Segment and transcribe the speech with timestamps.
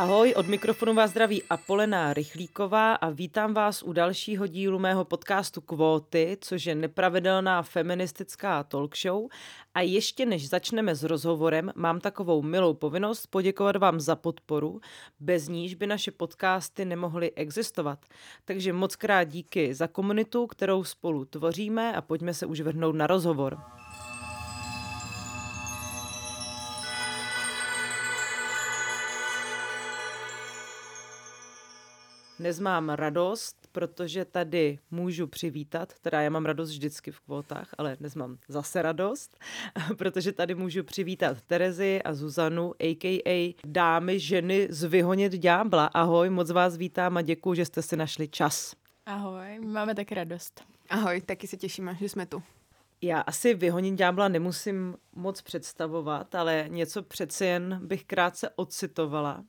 [0.00, 5.60] Ahoj, od mikrofonu vás zdraví Apolena Rychlíková a vítám vás u dalšího dílu mého podcastu
[5.60, 9.28] Kvóty, což je nepravidelná feministická talk show.
[9.74, 14.80] A ještě než začneme s rozhovorem, mám takovou milou povinnost poděkovat vám za podporu,
[15.20, 17.98] bez níž by naše podcasty nemohly existovat.
[18.44, 23.06] Takže moc krát díky za komunitu, kterou spolu tvoříme a pojďme se už vrhnout na
[23.06, 23.58] rozhovor.
[32.40, 37.96] Dnes mám radost, protože tady můžu přivítat, teda já mám radost vždycky v kvótách, ale
[37.96, 39.38] dnes mám zase radost,
[39.98, 43.54] protože tady můžu přivítat Terezi a Zuzanu, a.k.a.
[43.64, 45.86] dámy, ženy z Vyhonit ďábla.
[45.86, 48.74] Ahoj, moc vás vítám a děkuji, že jste si našli čas.
[49.06, 50.64] Ahoj, máme taky radost.
[50.90, 52.42] Ahoj, taky se těšíme, že jsme tu.
[53.02, 59.44] Já asi vyhoním ďábla nemusím moc představovat, ale něco přeci jen bych krátce ocitovala.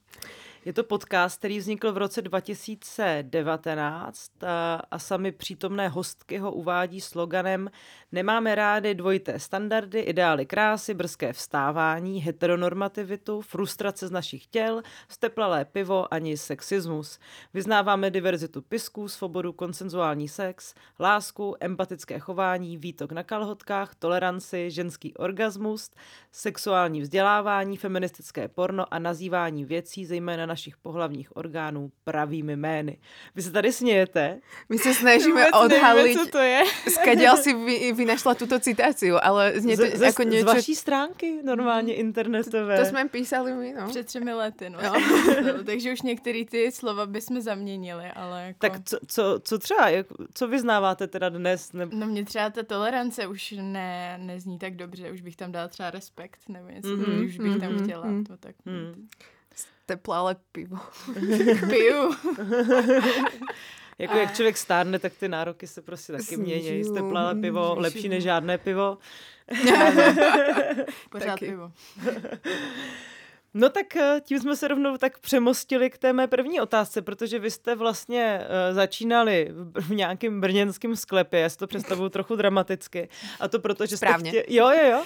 [0.65, 7.01] Je to podcast, který vznikl v roce 2019 a, a sami přítomné hostky ho uvádí
[7.01, 7.69] sloganem
[8.13, 16.13] Nemáme rády dvojité standardy, ideály krásy, brzké vstávání, heteronormativitu, frustrace z našich těl, steplalé pivo
[16.13, 17.19] ani sexismus.
[17.53, 25.91] Vyznáváme diverzitu pisků, svobodu, konsenzuální sex, lásku, empatické chování, výtok na kalhotkách, toleranci, ženský orgasmus,
[26.31, 32.97] sexuální vzdělávání, feministické porno a nazývání věcí, zejména našich pohlavních orgánů pravými jmény.
[33.35, 34.39] Vy se tady smějete?
[34.69, 36.63] My se snažíme odhalit, co to je.
[36.89, 40.51] Skaděl si vy, vynašla tuto citáciu, ale zně to z, jako něco...
[40.51, 42.77] Z vaší stránky normálně internetové.
[42.77, 43.87] To, to jsme písali my, no.
[43.87, 44.79] Před třemi lety, no.
[44.83, 44.93] no.
[45.65, 48.59] Takže už některé ty slova bychom zaměnili, ale jako...
[48.59, 51.73] Tak co, co, co třeba, jak, co vyznáváte teda dnes?
[51.73, 51.85] Ne...
[51.91, 55.91] No mě třeba ta tolerance už ne, nezní tak dobře, už bych tam dala třeba
[55.91, 58.07] respekt, nebo něco, mm-hmm, už bych mm-hmm, tam chtěla.
[58.07, 58.25] Mm-hmm.
[58.27, 58.55] To tak...
[58.65, 59.07] Mm
[60.13, 60.77] ale pivo.
[61.69, 62.15] Piju.
[63.99, 66.83] jako jak člověk stárne, tak ty nároky se prostě taky mění.
[67.17, 68.97] ale pivo, lepší než žádné pivo.
[71.09, 71.71] Pořád pivo.
[73.53, 77.39] No tak eh, tím jsme se rovnou tak přemostili k té mé první otázce, protože
[77.39, 83.09] vy jste vlastně uh, začínali v, nějakém brněnském sklepě, já si to představuju trochu dramaticky.
[83.39, 85.03] A to proto, že jste, chtěli, jo, jo, jo,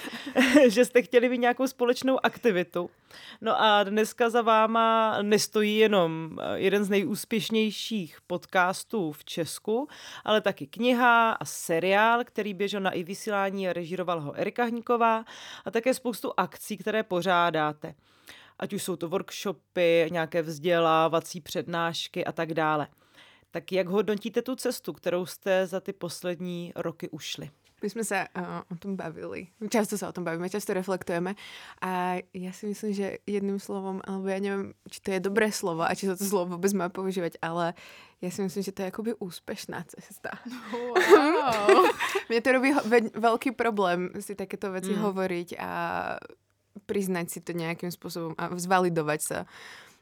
[0.68, 2.90] že jste chtěli mít nějakou společnou aktivitu.
[3.40, 9.88] No a dneska za váma nestojí jenom eh, jeden z nejúspěšnějších podcastů v Česku,
[10.24, 15.24] ale taky kniha a seriál, který běžel na i vysílání a režíroval ho Erika Hníková
[15.64, 17.94] a také spoustu akcí, které pořádáte
[18.58, 22.88] ať už jsou to workshopy, nějaké vzdělávací přednášky a tak dále.
[23.50, 27.50] Tak jak hodnotíte tu cestu, kterou jste za ty poslední roky ušli?
[27.82, 29.46] My jsme se uh, o tom bavili.
[29.70, 31.34] Často se o tom bavíme, často reflektujeme.
[31.82, 35.82] A já si myslím, že jedným slovom, alebo já nevím, či to je dobré slovo
[35.82, 37.74] a či to, to slovo vůbec má používat, ale
[38.20, 40.30] já si myslím, že to je jakoby úspěšná cesta.
[40.72, 41.86] Wow.
[42.28, 42.72] Mně to robí
[43.14, 44.98] velký problém si takéto věci mm.
[44.98, 46.18] hovoriť a
[46.86, 49.44] priznať si to nějakým způsobem a zvalidovat se.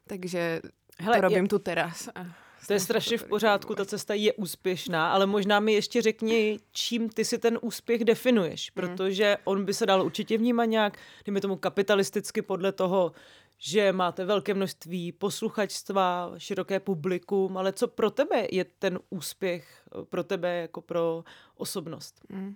[0.06, 0.60] Takže
[0.98, 1.48] Hele, to robím je...
[1.48, 2.08] tu teraz.
[2.14, 2.26] A
[2.66, 7.08] to je strašně v pořádku, ta cesta je úspěšná, ale možná mi ještě řekni, čím
[7.08, 8.74] ty si ten úspěch definuješ, hmm.
[8.74, 13.12] protože on by se dal určitě vnímat nějak, dejme tomu kapitalisticky podle toho,
[13.58, 20.24] že máte velké množství posluchačstva, široké publikum, ale co pro tebe je ten úspěch, pro
[20.24, 21.24] tebe jako pro
[21.56, 22.20] osobnost?
[22.28, 22.54] Mm.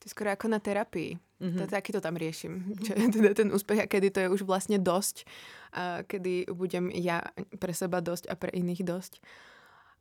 [0.00, 1.18] To je skoro jako na terapii.
[1.40, 1.60] Mm-hmm.
[1.60, 2.72] To, taky to tam riešim.
[2.84, 5.24] Čo je teda ten úspech a kedy to je už vlastně dosť.
[5.72, 7.20] A kedy budem ja
[7.58, 9.20] pre seba dosť a pre iných dosť.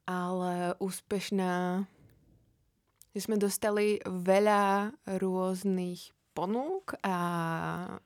[0.08, 1.86] Ale úspešná...
[3.16, 7.16] Že sme dostali veľa rôznych ponúk a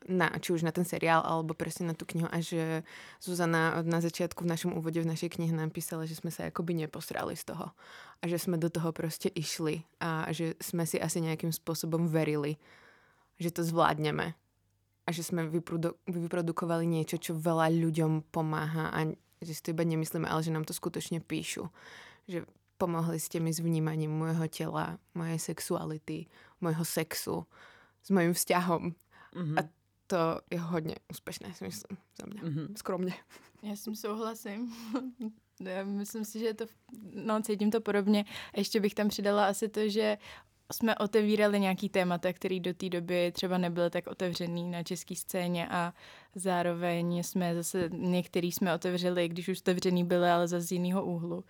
[0.10, 2.82] na, či už na ten seriál alebo presne na tú knihu a že
[3.22, 7.38] Zuzana na začiatku v našom úvode v našej knihe napísala, že sme sa akoby neposrali
[7.38, 7.78] z toho
[8.20, 12.58] a že sme do toho proste išli a že sme si asi nejakým spôsobom verili
[13.42, 14.38] že to zvládneme
[15.04, 19.00] a že sme vyprodu- vyprodukovali niečo, čo veľa ľuďom pomáha a
[19.44, 21.68] že si to iba nemyslíme, ale že nám to skutočne píšu.
[22.32, 22.48] Že
[22.80, 26.32] pomohli ste mi s vnímaním môjho tela, mojej sexuality,
[26.64, 27.44] môjho sexu,
[28.04, 28.92] s mojím vzťahom.
[29.34, 29.60] Mm-hmm.
[29.60, 29.70] A
[30.08, 32.42] to je hodně úspěšné, si myslím, za mě.
[32.42, 32.74] Mm-hmm.
[32.76, 33.14] Skromně.
[33.64, 34.74] Já s tím souhlasím.
[35.60, 36.66] Já myslím si, že to,
[37.14, 38.26] no cítím to podobně.
[38.58, 40.18] Ještě bych tam přidala asi to, že
[40.72, 45.68] jsme otevírali nějaký témata, který do té doby třeba nebyl tak otevřený na české scéně
[45.70, 45.94] a
[46.36, 51.44] zároveň jsme zase, některý jsme otevřeli, když už otevřený byly, ale zase z jiného úhlu.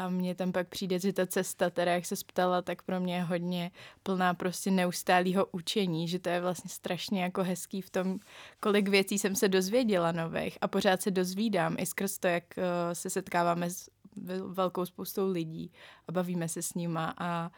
[0.00, 3.14] A mně tam pak přijde, že ta cesta, teda jak se ptala, tak pro mě
[3.14, 3.70] je hodně
[4.02, 8.18] plná prostě neustálého učení, že to je vlastně strašně jako hezký v tom,
[8.60, 12.64] kolik věcí jsem se dozvěděla nových a pořád se dozvídám i skrz to, jak uh,
[12.92, 13.90] se setkáváme s
[14.46, 15.72] velkou spoustou lidí
[16.08, 17.50] a bavíme se s nima a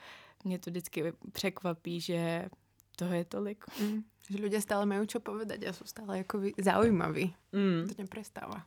[0.45, 2.49] mě to vždycky překvapí, že
[2.97, 3.65] toho je tolik.
[3.81, 4.05] Mm.
[4.31, 7.35] Že ľudia stále majú čo povedať a sú stále jako zaujímaví.
[7.51, 7.91] Mm.
[7.91, 8.63] To neprestáva.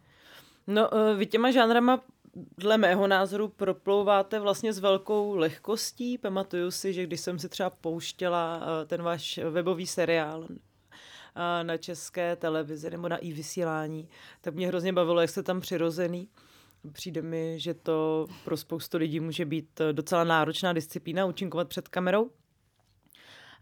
[0.68, 2.02] No, e, vy těma žánrama
[2.36, 6.18] dle mého názoru proplouváte vlastně s velkou lehkostí.
[6.18, 11.78] Pamatuju si, že když jsem si třeba pouštěla e, ten váš webový seriál e, na
[11.78, 14.10] české televizi nebo na i vysílání,
[14.42, 16.30] tak mě hrozně bavilo, jak jste tam přirozený.
[16.92, 22.32] Přijde mi, že to pro spoustu lidí může být docela náročná disciplína účinkovat před kamerou.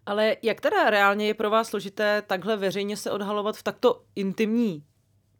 [0.05, 4.83] Ale jak teda reálně je pro vás složité takhle veřejně se odhalovat v takto intimní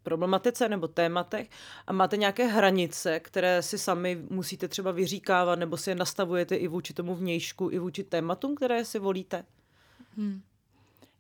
[0.03, 1.49] problematice nebo tématech
[1.87, 6.67] a máte nějaké hranice, které si sami musíte třeba vyříkávat nebo si je nastavujete i
[6.67, 9.45] vůči tomu vnějšku, i vůči tématům, které si volíte?
[10.17, 10.41] Hmm.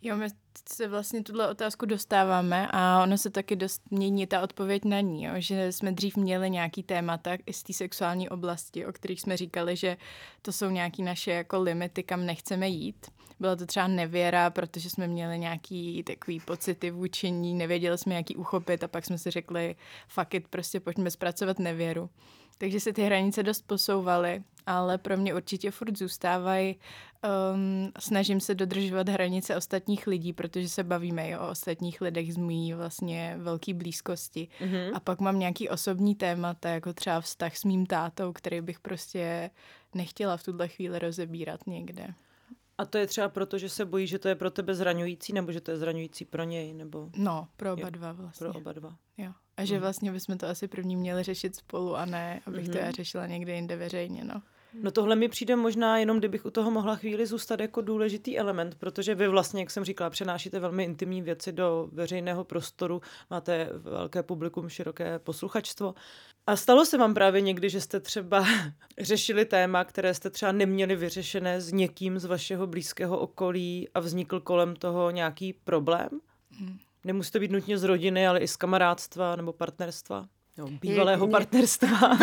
[0.01, 0.27] Jo, my
[0.69, 5.23] se vlastně tuhle otázku dostáváme a ono se taky dost mění ta odpověď na ní,
[5.23, 5.33] jo?
[5.37, 9.75] že jsme dřív měli nějaký témata i z té sexuální oblasti, o kterých jsme říkali,
[9.75, 9.97] že
[10.41, 13.11] to jsou nějaké naše jako limity, kam nechceme jít.
[13.43, 18.35] Byla to třeba nevěra, protože jsme měli nějaký takový pocity vůči ní, nevěděli jsme, jaký
[18.35, 19.75] uchopit a pak jsme si řekli,
[20.07, 22.09] fuck it, prostě pojďme zpracovat nevěru.
[22.57, 26.75] Takže se ty hranice dost posouvaly, ale pro mě určitě furt zůstávají.
[27.53, 32.37] Um, snažím se dodržovat hranice ostatních lidí, protože se bavíme i o ostatních lidech z
[32.37, 34.47] mojí vlastně velké blízkosti.
[34.61, 34.91] Mm-hmm.
[34.93, 39.49] A pak mám nějaký osobní témata, jako třeba vztah s mým tátou, který bych prostě
[39.93, 42.07] nechtěla v tuhle chvíli rozebírat někde.
[42.77, 45.51] A to je třeba proto, že se bojí, že to je pro tebe zraňující, nebo
[45.51, 47.09] že to je zraňující pro něj, nebo...
[47.17, 48.47] No, pro oba jo, dva vlastně.
[48.47, 48.97] Pro oba dva.
[49.17, 49.31] Jo.
[49.57, 49.81] A že mhm.
[49.81, 52.71] vlastně bychom to asi první měli řešit spolu a ne, abych mm-hmm.
[52.71, 52.93] to já mhm.
[52.93, 54.41] řešila někde jinde veřejně, no.
[54.81, 58.75] No tohle mi přijde možná jenom, kdybych u toho mohla chvíli zůstat jako důležitý element,
[58.75, 64.23] protože vy vlastně, jak jsem říkala, přenášíte velmi intimní věci do veřejného prostoru, máte velké
[64.23, 65.95] publikum, široké posluchačstvo.
[66.47, 68.45] A stalo se vám právě někdy, že jste třeba
[68.99, 74.39] řešili téma, které jste třeba neměli vyřešené s někým z vašeho blízkého okolí a vznikl
[74.39, 76.09] kolem toho nějaký problém?
[76.51, 76.77] Hmm.
[77.03, 80.27] Nemusí to být nutně z rodiny, ale i z kamarádstva nebo partnerstva?
[80.53, 81.97] Jo, bývalého je, partnerstva.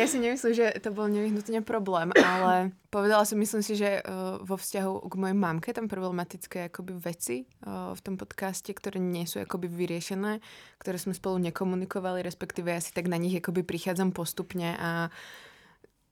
[0.00, 4.36] ja si nemyslím, že to bol nevyhnutne problém, ale povedala som, myslím si, že uh,
[4.44, 9.24] vo vzťahu k mojej mamke tam problematické akoby veci uh, v tom podcaste, ktoré nie
[9.24, 10.44] sú akoby vyriešené,
[10.76, 15.08] ktoré sme spolu nekomunikovali, respektíve ja si tak na nich akoby prichádzam postupne a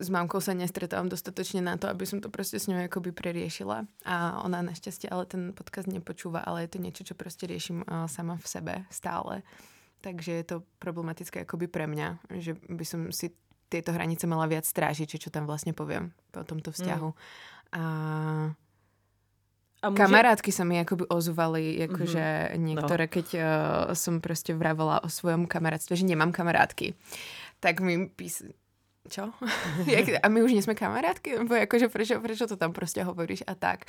[0.01, 3.85] s mamkou sa nestretávam dostatočne na to, aby som to proste s ňou akoby preriešila.
[4.09, 8.09] A ona našťastie ale ten podcast nepočúva, ale je to niečo, čo proste riešim uh,
[8.09, 9.45] sama v sebe stále
[10.01, 13.33] takže je to problematické akoby pre mňa, že by som si
[13.67, 17.09] tieto hranice mala viac strážiť, čo tam vlastne poviem po tomto vzťahu.
[17.11, 17.19] Mm.
[17.75, 17.83] A
[19.85, 20.03] a môže...
[20.03, 22.63] Kamarátky sa mi akoby ozvali, akože mm-hmm.
[22.65, 23.13] niektoré, no.
[23.13, 23.47] keď uh,
[23.93, 26.97] som proste vravela o svojom kamarátstve, že nemám kamarátky,
[27.61, 28.43] tak mi pís...
[29.07, 29.31] Čo?
[30.25, 31.45] a my už nie sme kamarátky?
[31.47, 33.87] Bo akože prečo, prečo to tam proste hovoríš a tak.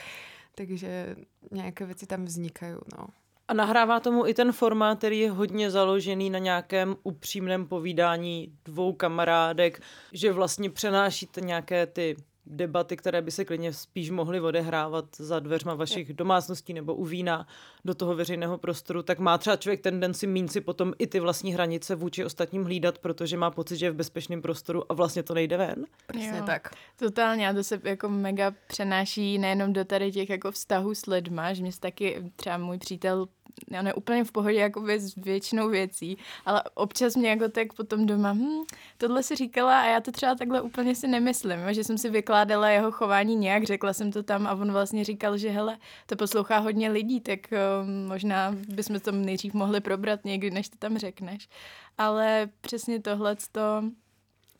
[0.53, 1.17] Takže
[1.49, 3.09] nejaké veci tam vznikajú, no.
[3.47, 8.93] A nahrává tomu i ten formát, který je hodně založený na nějakém upřímném povídání dvou
[8.93, 9.81] kamarádek,
[10.13, 12.15] že vlastně přenášíte nějaké ty
[12.49, 17.47] debaty, které by se klidně spíš mohly odehrávat za dveřma vašich domácností nebo u vína
[17.85, 21.53] do toho veřejného prostoru, tak má třeba člověk tendenci mín si potom i ty vlastní
[21.53, 25.33] hranice vůči ostatním hlídat, protože má pocit, že je v bezpečném prostoru a vlastně to
[25.33, 25.85] nejde ven.
[26.07, 26.69] Přesně tak.
[26.99, 31.53] Totálně a to se jako mega přenáší nejenom do tady těch jako vztahů s lidma,
[31.53, 33.27] že mě taky třeba můj přítel
[33.71, 38.05] já ne úplně v pohodě jako s většinou věcí, ale občas mě jako tak potom
[38.05, 38.63] doma, hm,
[38.97, 42.36] tohle si říkala a já to třeba takhle úplně si nemyslím, že jsem si vykládala
[42.67, 46.57] jeho chování nějak, řekla jsem to tam a on vlastně říkal, že hele, to poslouchá
[46.57, 51.49] hodně lidí, tak um, možná bychom to nejdřív mohli probrat někdy, než to tam řekneš.
[51.97, 53.83] Ale přesně tohle to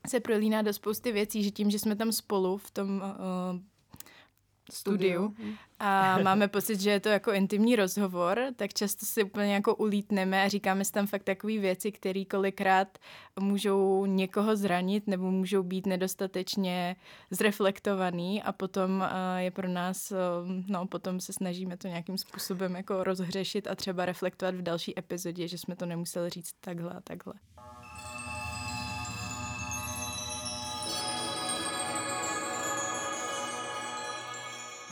[0.08, 3.60] se prolíná do spousty věcí, že tím, že jsme tam spolu v tom uh,
[4.72, 5.36] studiu
[5.80, 10.44] a máme pocit, že je to jako intimní rozhovor, tak často si úplně jako ulítneme
[10.44, 12.98] a říkáme si tam fakt takové věci, které kolikrát
[13.40, 16.96] můžou někoho zranit nebo můžou být nedostatečně
[17.32, 20.14] zreflektovaný a potom je pro nás,
[20.68, 25.48] no potom se snažíme to nějakým způsobem jako rozhřešit a třeba reflektovat v další epizodě,
[25.48, 27.34] že jsme to nemuseli říct takhle a takhle.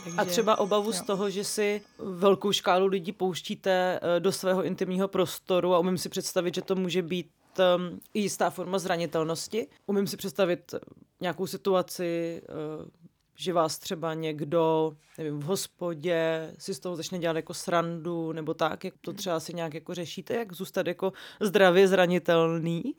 [0.06, 0.92] Takže, a třeba obavu jo.
[0.92, 5.98] z toho, že si velkou škálu lidí pouštíte eh, do svého intimního prostoru a umím
[5.98, 9.66] si představit, že to může být um, i jistá forma zranitelnosti.
[9.86, 10.74] Umím si představit
[11.20, 12.42] nějakou situaci,
[12.78, 12.88] uh,
[13.36, 18.54] že vás třeba někdo, nevím, v hospodě si z toho začne dělat jako srandu, nebo
[18.54, 22.94] tak, jak to třeba si nějak jako řešíte, jak zůstat jako zdravě zranitelný?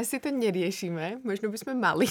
[0.00, 2.06] Asi to neriešime, možno by sme mali,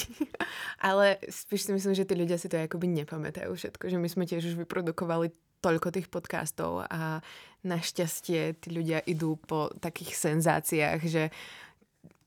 [0.83, 4.23] ale spíš si myslím, že tí ľudia si to akoby nepamätajú všetko, že my sme
[4.27, 5.31] tiež už vyprodukovali
[5.63, 7.25] toľko tých podcastov a
[7.65, 11.33] našťastie tí ľudia idú po takých senzáciách, že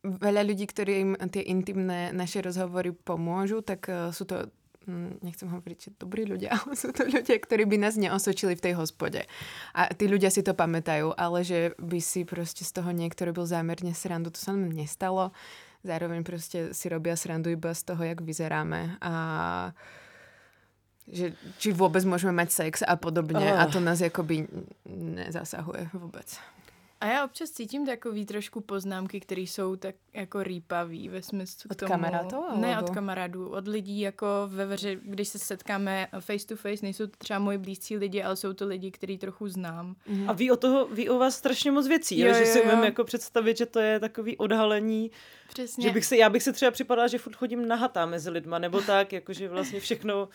[0.02, 4.50] veľa ľudí, ktorým tie intimné naše rozhovory pomôžu, tak uh, sú to
[5.20, 8.74] nechcem hovoriť, že dobrí ľudia, ale sú to ľudia, ktorí by nás neosočili v tej
[8.74, 9.22] hospode.
[9.76, 13.44] A tí ľudia si to pamätajú, ale že by si proste z toho niekto robil
[13.44, 15.30] zámerne srandu, to sa nám nestalo.
[15.86, 19.12] Zároveň proste si robia srandu iba z toho, jak vyzeráme a
[21.08, 23.56] že či vôbec môžeme mať sex a podobne oh.
[23.56, 24.44] a to nás jakoby
[24.92, 26.38] nezasahuje vůbec.
[27.00, 31.78] A já občas cítím takový trošku poznámky, které jsou tak jako rýpavý ve smyslu Od
[31.78, 31.92] tomu.
[31.92, 32.36] kamarádů?
[32.56, 37.06] Ne od kamarádů, od lidí jako ve veře, když se setkáme face to face, nejsou
[37.06, 39.96] to třeba moji blízcí lidi, ale jsou to lidi, který trochu znám.
[40.26, 42.84] A ví o toho, ví o vás strašně moc věcí, jo, jo, že si umím
[42.84, 45.10] jako představit, že to je takový odhalení,
[45.48, 45.82] Přesně.
[45.82, 48.80] že bych si, já bych si třeba připadala, že furt chodím nahatá mezi lidma, nebo
[48.80, 50.28] tak, jakože vlastně všechno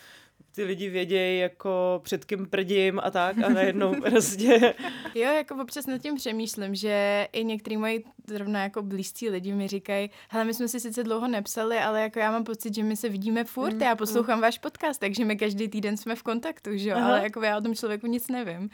[0.54, 4.74] ty lidi vědějí jako před kým prdím a tak a najednou prostě.
[5.14, 9.68] Jo, jako občas nad tím přemýšlím, že i některý moji zrovna jako blízcí lidi mi
[9.68, 12.96] říkají, hele, my jsme si sice dlouho nepsali, ale jako já mám pocit, že my
[12.96, 14.42] se vidíme furt, mm, já poslouchám mm.
[14.42, 17.06] váš podcast, takže my každý týden jsme v kontaktu, že jo, Aha.
[17.08, 18.70] ale jako já o tom člověku nic nevím.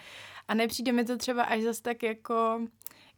[0.48, 2.60] A nepřijde mi to třeba až zas tak jako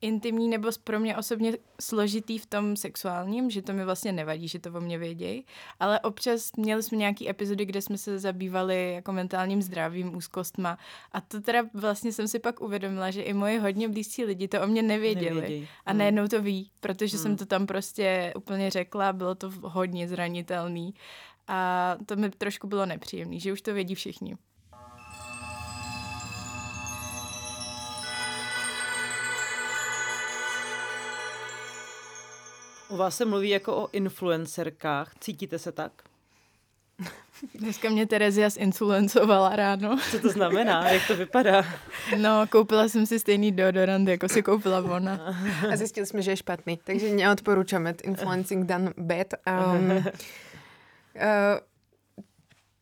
[0.03, 4.59] intimní nebo pro mě osobně složitý v tom sexuálním, že to mi vlastně nevadí, že
[4.59, 5.47] to o mě vědějí,
[5.81, 10.79] ale občas měli jsme nějaký epizody, kde jsme se zabývali jako mentálním zdravím, úzkostma
[11.13, 14.63] a to teda vlastně jsem si pak uvědomila, že i moje hodně blízcí lidi to
[14.63, 15.69] o mě nevěděli Nevěděj.
[15.87, 15.99] a hmm.
[15.99, 17.23] najednou to ví, protože hmm.
[17.23, 20.95] jsem to tam prostě úplně řekla, bylo to hodně zranitelný
[21.49, 24.37] a to mi trošku bylo nepříjemné, že už to vědí všichni.
[32.93, 35.15] U vás se mluví jako o influencerkách.
[35.21, 35.93] Cítíte se tak?
[37.55, 39.99] Dneska mě Terezia zinfluencovala ráno.
[40.11, 40.91] Co to znamená?
[40.91, 41.65] Jak to vypadá?
[42.19, 45.37] No, koupila jsem si stejný deodorant, jako si koupila ona.
[45.73, 46.79] A zjistili jsme, že je špatný.
[46.85, 47.95] Takže neodporučujeme.
[48.05, 49.27] Influencing done bad.
[49.47, 50.05] Um, uh,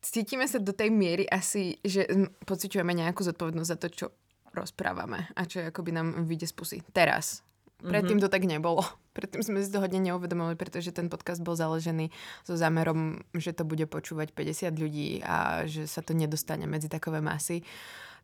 [0.01, 2.03] cítime sa do tej miery asi, že
[2.45, 4.05] pociťujeme nejakú zodpovednosť za to, čo
[4.51, 6.77] rozprávame a čo akoby nám vyjde z pusy.
[6.91, 7.47] Teraz.
[7.81, 8.29] Predtým mm-hmm.
[8.29, 8.85] to tak nebolo.
[9.17, 12.13] Predtým sme si to hodne neuvedomili, pretože ten podcast bol založený
[12.47, 17.19] so zámerom, že to bude počúvať 50 ľudí a že sa to nedostane medzi takové
[17.19, 17.65] masy.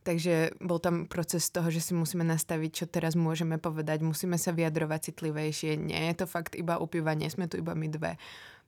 [0.07, 4.55] Takže bol tam proces toho, že si musíme nastaviť, čo teraz môžeme povedať, musíme sa
[4.55, 5.75] vyjadrovať citlivejšie.
[5.75, 8.15] Nie je to fakt iba upíva, nie sme tu iba my dve.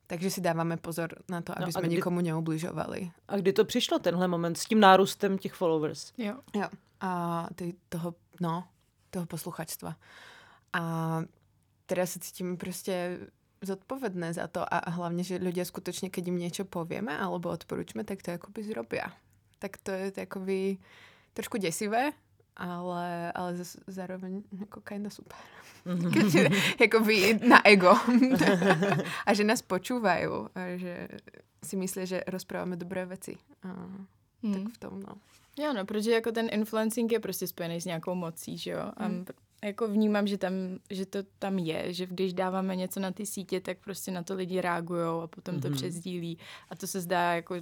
[0.10, 1.96] Takže si dáváme pozor na to, aby no, jsme kdy...
[1.96, 3.12] nikomu neubližovali.
[3.28, 6.14] A kdy to přišlo, tenhle moment, s tím nárůstem těch followers?
[6.18, 6.36] Jo.
[6.56, 6.68] jo.
[7.02, 8.64] A ty, toho, no,
[9.10, 9.96] toho posluchačstva.
[10.74, 10.84] A
[11.90, 13.26] teraz sa cítim proste
[13.60, 18.24] zodpovedné za to a hlavne, že ľudia skutočne, keď im niečo povieme alebo odporúčme, tak
[18.24, 19.12] to akoby zrobia.
[19.60, 20.80] Tak to je akoby
[21.36, 22.16] trošku desivé,
[22.56, 23.50] ale, ale
[23.88, 25.36] zároveň ako kinda super.
[26.16, 27.96] Keďže, akoby na ego.
[29.28, 31.08] a že nás počúvajú a že
[31.64, 33.36] si myslí, že rozprávame dobré veci.
[33.64, 33.76] A,
[34.44, 34.54] hmm.
[34.56, 35.20] Tak v tom, no.
[35.60, 38.92] Jo, no, protože jako ten influencing je prostě spojený s nějakou mocí, že jo?
[38.98, 39.26] Hmm.
[39.30, 40.54] A jako vnímám, že, tam,
[40.90, 44.36] že to tam je, že když dáváme něco na ty sítě, tak prostě na to
[44.36, 45.62] lidi reagují a potom mm-hmm.
[45.62, 45.78] to mhm.
[45.78, 46.38] přezdílí.
[46.70, 47.56] A to se zdá jako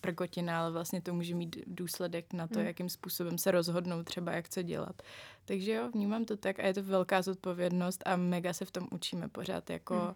[0.00, 2.66] prkotina, ale vlastně to může mít důsledek na to, mm.
[2.66, 5.02] jakým způsobem se rozhodnou třeba, jak co dělat.
[5.44, 8.88] Takže jo, vnímám to tak a je to velká zodpovědnost a mega se v tom
[8.90, 10.14] učíme pořád jako mm.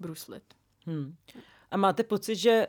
[0.00, 0.42] bruslit.
[0.86, 1.14] Hmm.
[1.70, 2.66] A máte pocit, že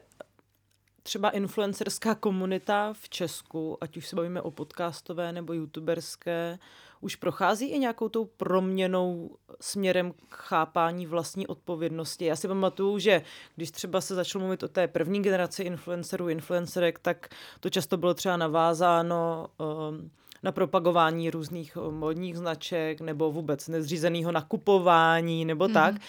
[1.03, 6.59] třeba influencerská komunita v Česku, ať už se bavíme o podcastové nebo youtuberské,
[7.05, 12.25] už prochází i nějakou tou proměnou směrem k chápání vlastní odpovědnosti.
[12.25, 13.21] Já si pamatuju, že
[13.55, 18.13] když třeba se začalo mluvit o té první generaci influencerů, influencerek, tak to často bylo
[18.13, 20.11] třeba navázáno um,
[20.43, 25.73] na propagování různých um, modních značek nebo vůbec nezřízeného nakupování nebo mm.
[25.73, 25.95] tak.
[25.95, 25.99] Uh,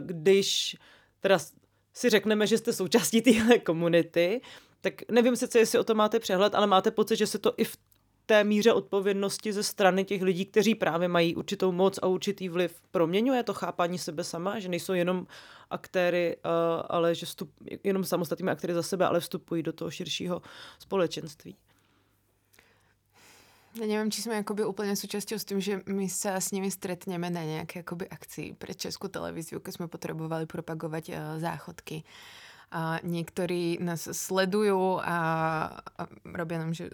[0.00, 0.76] když
[1.20, 1.38] teda
[1.92, 4.40] si řekneme, že jste součástí téhle komunity,
[4.80, 7.64] tak nevím sice, jestli o to máte přehled, ale máte pocit, že se to i
[7.64, 7.76] v
[8.26, 12.82] té míře odpovědnosti ze strany těch lidí, kteří právě mají určitou moc a určitý vliv,
[12.90, 15.26] proměňuje to chápání sebe sama, že nejsou jenom
[15.70, 17.50] aktéry, uh, ale že vstup,
[17.84, 20.42] jenom samostatnými aktéry za sebe, ale vstupují do toho širšího
[20.78, 21.56] společenství.
[23.76, 27.28] Ja neviem, či sme akoby úplne súčasťou s tým, že my sa s nimi stretneme
[27.28, 32.00] na nejaké akoby akcii pre Českú televíziu, keď sme potrebovali propagovať uh, záchodky.
[32.72, 35.18] A niektorí nás sledujú a,
[35.78, 36.88] a robia nám, že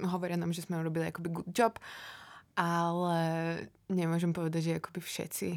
[0.00, 1.76] hovoria nám, že sme robili akoby good job,
[2.56, 3.20] ale
[3.88, 5.48] nemôžem povedať, že akoby všetci,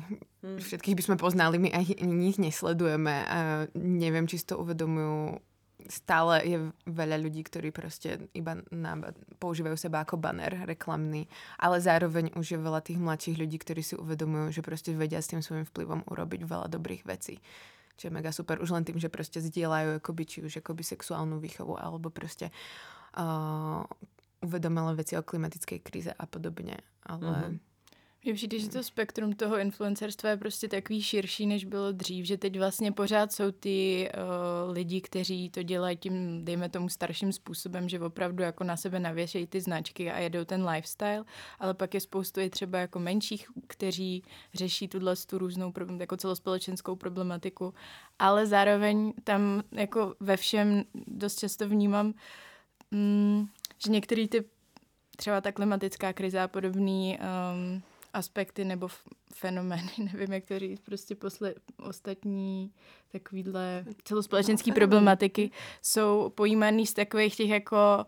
[0.44, 0.60] hmm.
[0.64, 3.38] všetkých by sme poznali, my aj nich nesledujeme a
[3.76, 5.40] neviem, či si to uvedomujú
[5.86, 6.58] stále je
[6.90, 8.98] veľa ľudí, ktorí proste iba na,
[9.38, 11.30] používajú seba ako banner reklamný,
[11.62, 15.30] ale zároveň už je veľa tých mladších ľudí, ktorí si uvedomujú, že proste vedia s
[15.30, 17.38] tým svojím vplyvom urobiť veľa dobrých vecí.
[17.96, 21.40] Čo je mega super, už len tým, že proste zdieľajú akoby, či už akoby sexuálnu
[21.40, 22.52] výchovu, alebo proste
[23.16, 23.88] uh,
[24.46, 26.78] uvedomila veci o klimatickej krize a podobně.
[27.04, 27.60] Ale mm-hmm.
[28.26, 32.38] Mně přijde, že to spektrum toho influencerstva je prostě takový širší, než bylo dřív, že
[32.38, 37.90] teď vlastně pořád jsou ty uh, lidi, kteří to dělají tím, dejme tomu, starším způsobem,
[37.90, 41.24] že opravdu jako na sebe navěšejí ty značky a jedou ten lifestyle,
[41.60, 44.24] ale pak je spoustu i třeba jako menších, kteří
[44.54, 47.74] řeší tuhle tu různou jako celospolečenskou problematiku,
[48.20, 52.14] ale zároveň tam jako ve všem dost často vnímám,
[52.92, 53.46] mm,
[53.78, 54.44] že některý ty
[55.18, 58.88] třeba ta klimatická krize a podobný um, aspekty nebo
[59.34, 62.72] fenomény, nevím, jak to říct, prostě posle, ostatní
[63.12, 65.52] takovýhle celospolečenské problematiky
[65.82, 68.06] jsou pojímaný z takových těch jako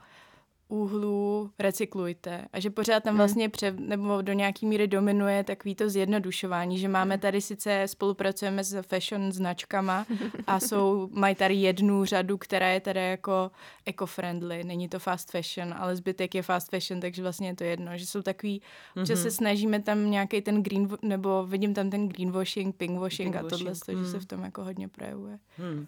[0.67, 3.17] úhlů recyklujte a že pořád tam hmm.
[3.17, 7.21] vlastně pře, nebo do nějaký míry dominuje takový to zjednodušování, že máme hmm.
[7.21, 10.05] tady sice spolupracujeme s fashion značkama
[10.47, 13.51] a jsou, mají tady jednu řadu, která je tady jako
[13.85, 17.97] eco-friendly, není to fast fashion, ale zbytek je fast fashion, takže vlastně je to jedno,
[17.97, 18.61] že jsou takový,
[18.95, 19.05] mm-hmm.
[19.05, 23.53] že se snažíme tam nějaký ten green, nebo vidím tam ten greenwashing, pinkwashing, pinkwashing.
[23.53, 24.05] a tohle, mm.
[24.05, 25.39] že se v tom jako hodně projevuje.
[25.57, 25.87] Hmm.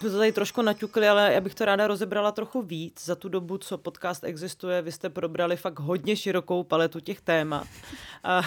[0.00, 3.04] Jsme to tady trošku naťukli, ale já bych to ráda rozebrala trochu víc.
[3.04, 7.66] Za tu dobu, co podcast existuje, vy jste probrali fakt hodně širokou paletu těch témat.
[8.24, 8.42] A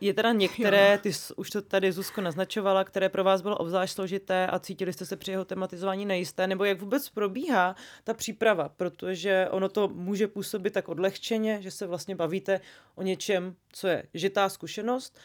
[0.00, 4.46] je teda některé, ty už to tady Zuzko naznačovala, které pro vás bylo obzvlášť složité
[4.46, 9.48] a cítili jste se při jeho tematizování nejisté, nebo jak vůbec probíhá ta příprava, protože
[9.50, 12.60] ono to může působit tak odlehčeně, že se vlastně bavíte
[12.94, 15.18] o něčem, co je žitá zkušenost,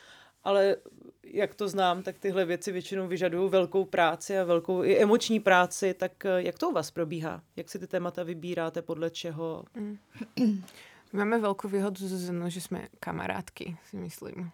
[0.43, 0.75] ale
[1.23, 5.93] jak to znám, tak tyhle věci většinou vyžadují velkou práci a velkou i emoční práci,
[5.93, 7.41] tak eh, jak to u vás probíhá?
[7.55, 9.63] Jak si ty témata vybíráte, podle čeho?
[9.75, 9.97] Mm.
[11.13, 14.51] Máme velkou výhodu Zuzanu, že jsme kamarádky, si myslím.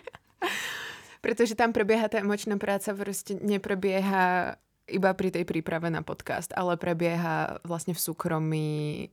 [1.20, 6.78] Protože tam probíhá ta emočná práce, prostě neprobíhá iba pri tej príprave na podcast, ale
[6.78, 9.10] prebieha vlastne v súkromí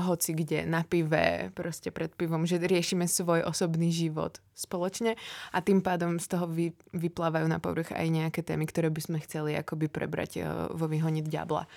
[0.00, 5.20] hoci kde, na pive, proste pred pivom, že riešime svoj osobný život spoločne
[5.52, 9.18] a tým pádom z toho vy, vyplávajú na povrch aj nejaké témy, ktoré by sme
[9.24, 11.68] chceli akoby prebrať uh, vo Vyhoniť diabla.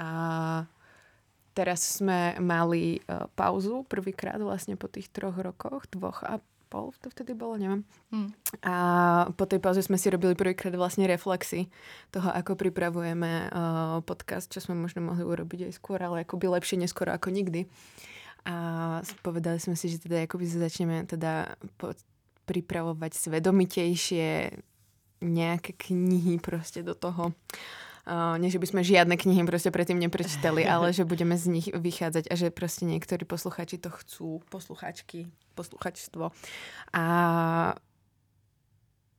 [0.00, 0.08] A
[1.52, 6.40] teraz sme mali uh, pauzu prvýkrát vlastne po tých troch rokoch, dvoch a
[6.72, 7.84] pol to vtedy bolo, neviem.
[8.08, 8.32] Hmm.
[8.64, 8.74] A
[9.36, 11.68] po tej pauze sme si robili prvýkrát vlastne reflexy
[12.08, 16.80] toho, ako pripravujeme uh, podcast, čo sme možno mohli urobiť aj skôr, ale akoby lepšie
[16.80, 17.68] neskoro ako nikdy.
[18.48, 18.54] A
[19.20, 21.94] povedali sme si, že teda akoby začneme teda po-
[22.48, 24.56] pripravovať svedomitejšie
[25.22, 27.30] nejaké knihy proste do toho.
[28.02, 31.68] Uh, nie, že by sme žiadne knihy proste predtým neprečítali, ale že budeme z nich
[31.70, 36.34] vychádzať a že proste niektorí posluchači to chcú, posluchačky, posluchačstvo.
[36.90, 37.04] A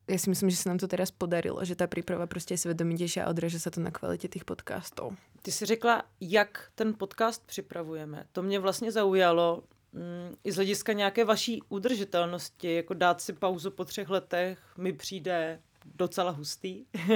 [0.04, 3.20] ja si myslím, že sa nám to teraz podarilo, že ta príprava prostě je svědomitější
[3.22, 5.16] a odráže se to na kvalitě těch podcastů.
[5.42, 8.26] Ty si řekla, jak ten podcast připravujeme.
[8.32, 13.72] To mě vlastně zaujalo mm, i z hlediska nějaké vaší udržitelnosti, jako dát si pauzu
[13.72, 16.86] po třech letech mi přijde docela hustý.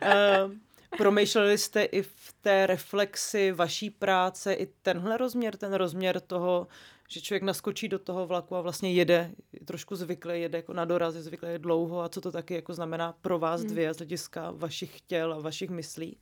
[0.00, 0.60] Ehm,
[0.98, 6.66] promýšleli jste i v té reflexi vaší práce i tenhle rozměr, ten rozměr toho,
[7.08, 9.30] že člověk naskočí do toho vlaku a vlastně jede,
[9.64, 13.12] trošku zvyklý, jede jako na doraz, je zvyklý dlouho a co to taky jako znamená
[13.12, 13.70] pro vás hmm.
[13.70, 16.16] dvě z hlediska vašich těl a vašich myslí?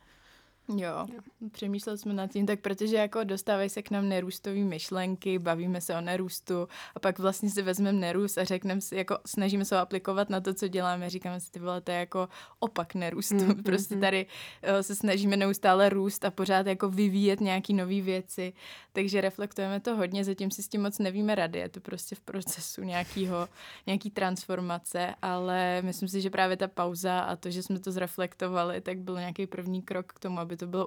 [0.76, 1.07] Jo,
[1.52, 5.94] přemýšleli jsme nad tím, tak protože jako dostávají se k nám nerůstové myšlenky, bavíme se
[5.94, 9.81] o nerůstu a pak vlastně si vezmeme nerůst a řekneme si, jako snažíme se ho
[9.81, 11.11] aplikovat na to, co děláme.
[11.11, 12.28] Říkáme si, ty vole, to je jako
[12.59, 13.35] opak nerůstu.
[13.35, 18.00] Mm, prostě mm, tady uh, se snažíme neustále růst a pořád jako vyvíjet nějaký nové
[18.00, 18.52] věci.
[18.92, 21.59] Takže reflektujeme to hodně, zatím si s tím moc nevíme rady.
[21.59, 23.48] Je to prostě v procesu nějakýho,
[23.87, 28.81] nějaký transformace, ale myslím si, že právě ta pauza a to, že jsme to zreflektovali,
[28.81, 30.87] tak byl nějaký první krok k tomu, aby to bylo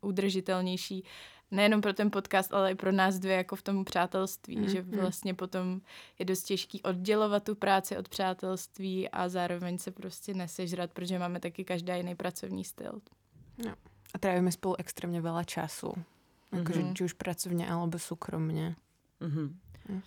[0.00, 1.04] udržitelnější
[1.50, 4.82] nejenom pro ten podcast, ale i pro nás dvě jako v tom přátelství, mm, že
[4.82, 4.90] mm.
[4.90, 5.80] vlastně potom
[6.18, 11.40] je dost těžký oddělovat tu práci od přátelství a zároveň se prostě nesežrat, protože máme
[11.40, 13.00] taky každá jiný pracovní styl.
[13.64, 13.74] No.
[14.14, 15.94] A trávíme spolu extrémně veľa času.
[16.52, 16.94] Mm-hmm.
[16.94, 18.76] či už pracovně, alebo soukromně.
[19.20, 19.54] Mm-hmm.
[19.88, 20.02] Mm.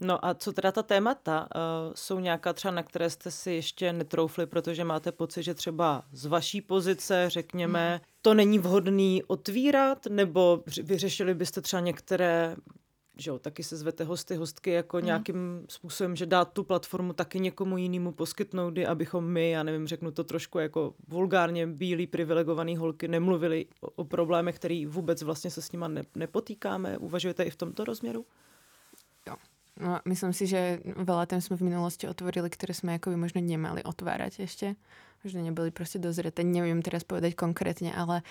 [0.00, 1.48] No a co teda ta témata?
[1.54, 6.04] Uh, jsou nějaká třeba, na které jste si ještě netroufli, protože máte pocit, že třeba
[6.12, 12.56] z vaší pozice, řekněme, to není vhodný otvírat, nebo vyřešili byste třeba některé
[13.16, 15.04] že jo, taky se zvete hosty, hostky jako mm.
[15.04, 20.10] nějakým způsobem, že dát tu platformu taky někomu jinému poskytnout, abychom my, já nevím, řeknu
[20.10, 25.62] to trošku jako vulgárně, bílí privilegovaný holky nemluvili o, o problémech, který vůbec vlastně se
[25.62, 26.98] s nima ne, nepotýkáme.
[26.98, 28.26] Uvažujete i v tomto rozměru?
[29.28, 29.36] Jo.
[29.80, 33.40] No, myslím si, že veľa tém jsme v minulosti otvorili, které jsme jako by možno
[33.40, 34.76] nemali otvárať ještě
[35.24, 38.22] možno neboli prostě dozreté, neviem teraz povedať konkrétne, ale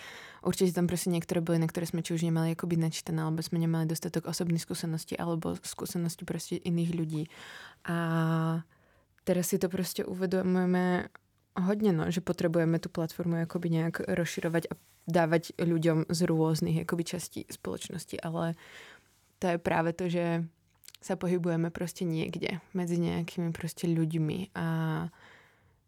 [0.46, 3.60] určite tam prostě niektoré boli, na ktoré sme či už nemali akoby načítané, alebo sme
[3.60, 7.24] nemali dostatok osobných skúseností, alebo skúseností prostě iných ľudí.
[7.86, 7.98] A
[9.24, 11.08] teraz si to prostě uvedomujeme
[11.62, 14.76] hodně, no, že potrebujeme tu platformu jakoby nějak rozširovať a
[15.08, 18.56] dávať ľuďom z rôznych jakoby častí spoločnosti, ale
[19.40, 20.48] to je práve to, že
[21.04, 24.66] sa pohybujeme prostě niekde medzi nejakými prostě ľuďmi a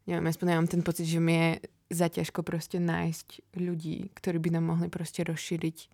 [0.07, 1.49] neviem, aspoň ja mám ten pocit, že mi je
[1.89, 5.89] zaťažko prostě nájsť ľudí, ktorí by nám mohli prostě rozšíriť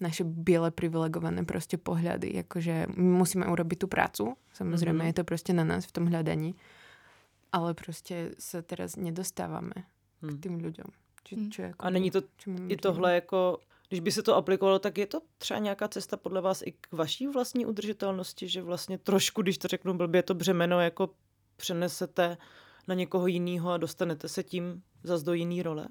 [0.00, 2.30] naše biele privilegované prostě pohľady.
[2.34, 5.06] Jakože my musíme urobiť tu prácu, samozrejme mm-hmm.
[5.06, 6.54] je to prostě na nás v tom hľadaní,
[7.52, 9.72] ale prostě se teraz nedostáváme
[10.22, 10.38] hmm.
[10.38, 10.88] k tým ľuďom.
[11.24, 11.50] Či, hmm.
[11.50, 12.22] čo jako, A není to
[12.68, 13.58] i tohle jako,
[13.88, 16.92] když by se to aplikovalo, tak je to třeba nějaká cesta podle vás i k
[16.92, 21.10] vaší vlastní udržitelnosti, že vlastně trošku, když to řeknu blbě, to břemeno jako
[21.56, 22.36] přenesete
[22.88, 25.88] na někoho jiného a dostanete se tím zase do jiný role?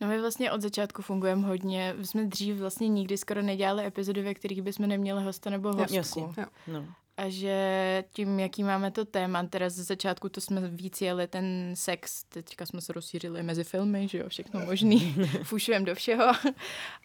[0.00, 1.94] No my vlastně od začátku fungujeme hodně.
[1.98, 5.94] My jsme dřív vlastně nikdy skoro nedělali epizody, ve kterých bychom neměli hosta nebo hostku.
[5.94, 6.28] Jasně.
[6.66, 6.86] No
[7.20, 11.70] a že tím, jaký máme to téma, teda ze začátku to jsme víc jeli ten
[11.74, 16.32] sex, teďka jsme se rozšířili mezi filmy, že jo, všechno možný, fušujeme do všeho,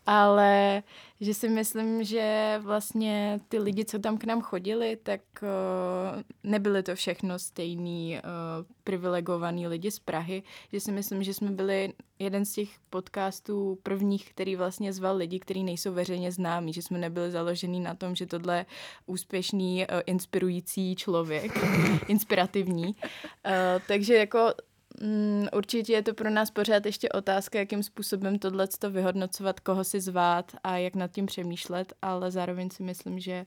[0.05, 0.83] ale
[1.21, 6.83] že si myslím, že vlastně ty lidi, co tam k nám chodili, tak uh, nebyly
[6.83, 12.45] to všechno stejný uh, privilegovaný lidi z Prahy, že si myslím, že jsme byli jeden
[12.45, 17.31] z těch podcastů prvních, který vlastně zval lidi, kteří nejsou veřejně známí, že jsme nebyli
[17.31, 18.65] založený na tom, že tohle
[19.05, 21.51] úspěšný, uh, inspirující člověk,
[22.07, 22.85] inspirativní.
[22.85, 24.53] Uh, takže jako
[25.01, 29.83] Mm, určitě je to pro nás pořád ještě otázka, jakým způsobem tohle to vyhodnocovat, koho
[29.83, 33.45] si zvát a jak nad tím přemýšlet, ale zároveň si myslím, že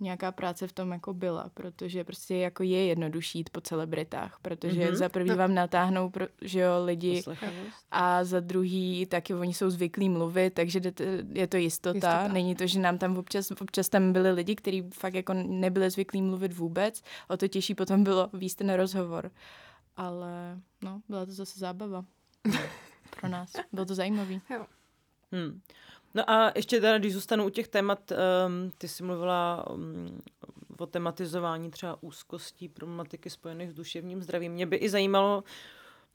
[0.00, 4.80] nějaká práce v tom jako byla, protože prostě jako je jednodušší jít po celebritách, protože
[4.80, 4.94] mm-hmm.
[4.94, 7.22] za prvý vám natáhnou, pro, že jo, lidi
[7.90, 10.80] a za druhý taky oni jsou zvyklí mluvit, takže
[11.32, 11.94] je to jistota.
[11.94, 12.28] jistota.
[12.28, 16.22] Není to, že nám tam občas, občas tam byli lidi, kteří fakt jako nebyli zvyklí
[16.22, 19.30] mluvit vůbec, o to těžší potom bylo víc ten rozhovor
[20.00, 22.04] ale no, byla to zase zábava
[23.20, 23.52] pro nás.
[23.72, 24.42] Bylo to zajímavý.
[24.50, 24.66] Jo.
[25.32, 25.60] Hmm.
[26.14, 30.20] No a ještě teda, když zůstanu u těch témat, um, ty jsi mluvila um,
[30.78, 34.52] o tematizování třeba úzkostí, problematiky spojených s duševním zdravím.
[34.52, 35.44] Mě by i zajímalo,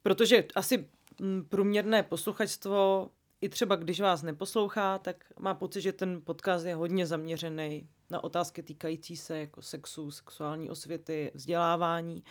[0.03, 0.89] protože asi
[1.21, 3.09] um, průměrné posluchačstvo,
[3.41, 8.23] i třeba když vás neposlouchá, tak má pocit, že ten podcast je hodně zaměřený na
[8.23, 12.23] otázky týkající se jako sexu, sexuální osvěty, vzdělávání.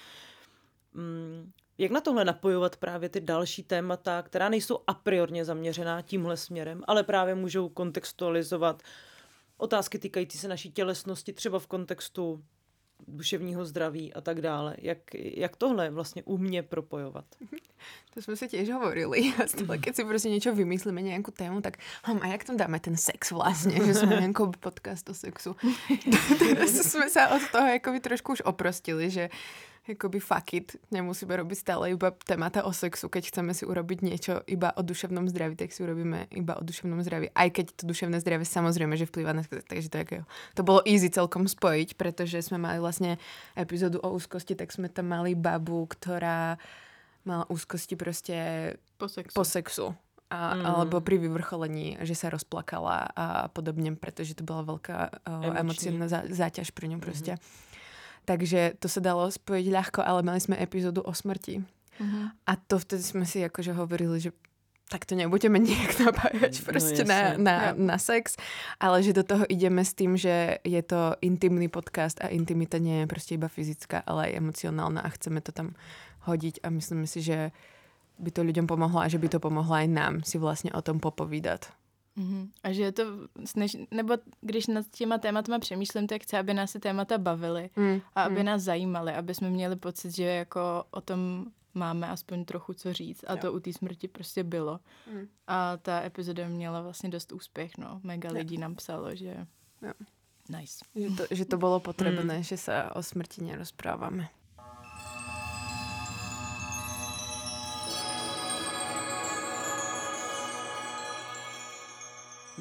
[0.95, 6.37] Mm, jak na tohle napojovat právě ty další témata, která nejsou a priorně zaměřená tímhle
[6.37, 8.83] směrem, ale právě můžou kontextualizovat
[9.57, 12.45] otázky týkající se naší tělesnosti, třeba v kontextu
[13.09, 14.77] duševního zdraví a tak dále.
[14.79, 17.25] Jak, jak tohle vlastně umně propojovat?
[18.15, 19.33] To jsme si těž hovorili.
[19.47, 22.97] Stále, keď si prostě něco vymyslíme, nějakou tému, tak hm, a jak tam dáme ten
[22.97, 25.57] sex vlastně, že jsme nějakou podcast o sexu.
[26.67, 29.31] Jsme se od toho jako trošku už oprostili, že
[29.85, 34.41] jakoby fuck it, nemusíme robiť stále iba témata o sexu, keď chceme si urobiť niečo
[34.49, 37.29] iba o duševnom zdraví, tak si urobíme iba o duševnom zdraví.
[37.37, 40.25] Aj keď to duševné zdravie samozrejme, že vplýva na takže to, jako,
[40.57, 43.21] to bolo easy celkom spojiť, pretože sme mali vlastne
[43.53, 46.57] epizódu o úzkosti, tak sme tam mali babu, ktorá
[47.25, 48.37] mala úzkosti prostě
[48.97, 49.35] po sexu.
[49.35, 49.95] Po sexu.
[50.31, 50.67] A, mm.
[50.67, 55.71] alebo pri vyvrcholení, že sa rozplakala a podobně, protože to byla velká uh,
[56.29, 57.33] záťaž pro ňu prostě.
[57.33, 57.74] Mm.
[58.25, 61.65] Takže to se dalo spojit ľahko, ale mali jsme epizodu o smrti.
[62.01, 62.31] Uh-huh.
[62.47, 64.31] A to vtedy jsme si jakože hovorili, že
[64.91, 68.37] tak to nebudeme nějak napájať prostě no, na, na, na sex,
[68.81, 73.01] ale že do toho ideme s tým, že je to intimný podcast a intimita nie
[73.01, 75.75] je prostě iba fyzická, ale aj emocionálna a chceme to tam
[76.21, 77.51] hodiť a myslím si, že
[78.19, 81.01] by to ľuďom pomohlo a že by to pomohlo aj nám si vlastně o tom
[81.01, 81.67] popovídat.
[82.19, 82.51] Mm-hmm.
[82.63, 83.05] A že je to,
[83.45, 88.01] snaž, nebo když nad těma tématama přemýšlím, tak chci, aby nás ty témata bavily mm.
[88.15, 88.45] a aby mm.
[88.45, 93.25] nás zajímaly, aby jsme měli pocit, že jako o tom máme aspoň trochu co říct.
[93.27, 93.39] A jo.
[93.39, 94.81] to u té smrti prostě bylo.
[95.13, 95.29] Mm.
[95.47, 98.01] A ta epizoda měla vlastně dost úspěch, no.
[98.03, 98.35] Mega jo.
[98.35, 99.47] lidí nám psalo, že...
[99.83, 99.93] Jo.
[100.59, 100.85] Nice.
[100.95, 102.43] Že to, že to bylo potřebné, mm.
[102.43, 104.29] že se o smrti nerozpráváme.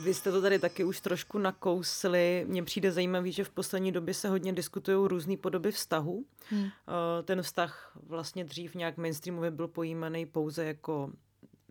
[0.04, 2.46] Vy jste to tady taky už trošku nakousli.
[2.48, 6.26] Mně přijde zajímavý, že v poslední době se hodně diskutují různé podoby vztahu.
[6.50, 6.66] Hmm.
[6.66, 11.12] Eh, ten vztah vlastně dřív nějak mainstreamově byl pojímaný pouze jako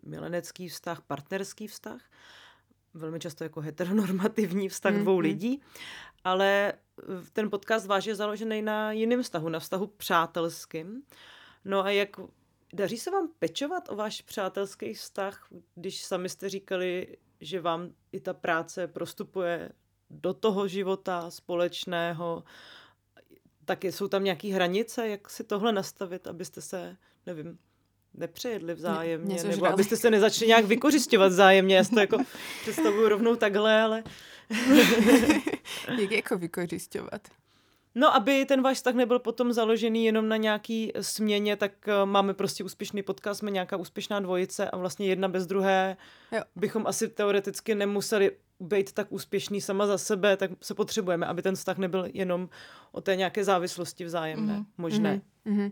[0.05, 2.01] milenecký vztah, partnerský vztah,
[2.93, 5.01] velmi často jako heteronormativní vztah hmm.
[5.01, 5.21] dvou hmm.
[5.21, 5.61] lidí,
[6.23, 6.73] ale
[7.33, 11.03] ten podcast váš je založený na jiném vztahu, na vztahu přátelským.
[11.65, 12.09] No a jak
[12.73, 18.19] daří se vám pečovat o váš přátelský vztah, když sami jste říkali, že vám i
[18.19, 19.69] ta práce prostupuje
[20.09, 22.43] do toho života společného,
[23.65, 27.57] tak jsou tam nějaké hranice, jak si tohle nastavit, abyste se, nevím,
[28.13, 31.75] nepřejedli vzájemně, Ně, nebo abyste se nezačali nějak vykořišťovat vzájemně.
[31.75, 32.17] Já si to jako
[32.61, 34.03] představuju rovnou takhle, ale...
[35.99, 37.27] jak jako vykořišťovat?
[37.95, 42.33] No, aby ten váš vztah nebyl potom založený jenom na nějaký směně, tak uh, máme
[42.33, 45.97] prostě úspěšný podcast, jsme nějaká úspěšná dvojice a vlastně jedna bez druhé
[46.31, 46.41] jo.
[46.55, 51.55] bychom asi teoreticky nemuseli být tak úspěšný sama za sebe, tak se potřebujeme, aby ten
[51.55, 52.49] vztah nebyl jenom
[52.91, 54.65] o té nějaké závislosti vzájemné, mm-hmm.
[54.77, 55.21] možné.
[55.45, 55.71] Mm-hmm.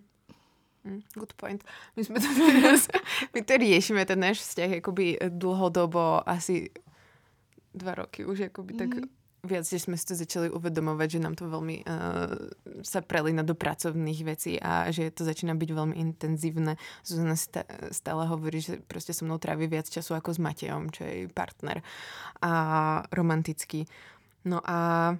[0.83, 1.63] Mm, good point.
[1.95, 2.87] My jsme to teraz,
[3.33, 6.69] my to riešime, ten náš vzťah jakoby dlhodobo, asi
[7.73, 8.77] dva roky už, jakoby mm-hmm.
[8.77, 12.37] tak mhm viac, že sme si to začali uvedomovať, že nám to veľmi uh,
[12.85, 16.77] sa prelína do pracovných vecí a že to začína byť veľmi intenzívne.
[17.01, 17.33] Zuzana
[17.89, 21.27] stále hovorí, že proste so mnou trávi viac času ako s Matejom, čo je jej
[21.29, 21.81] partner
[22.41, 22.53] a
[23.09, 23.89] romantický.
[24.45, 25.11] No a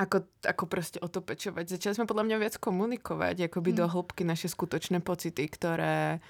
[0.00, 1.76] ako, ako proste o to pečovať.
[1.76, 3.78] Začali sme podľa mňa viac komunikovať, akoby mm.
[3.78, 6.24] do hĺbky naše skutočné pocity, ktoré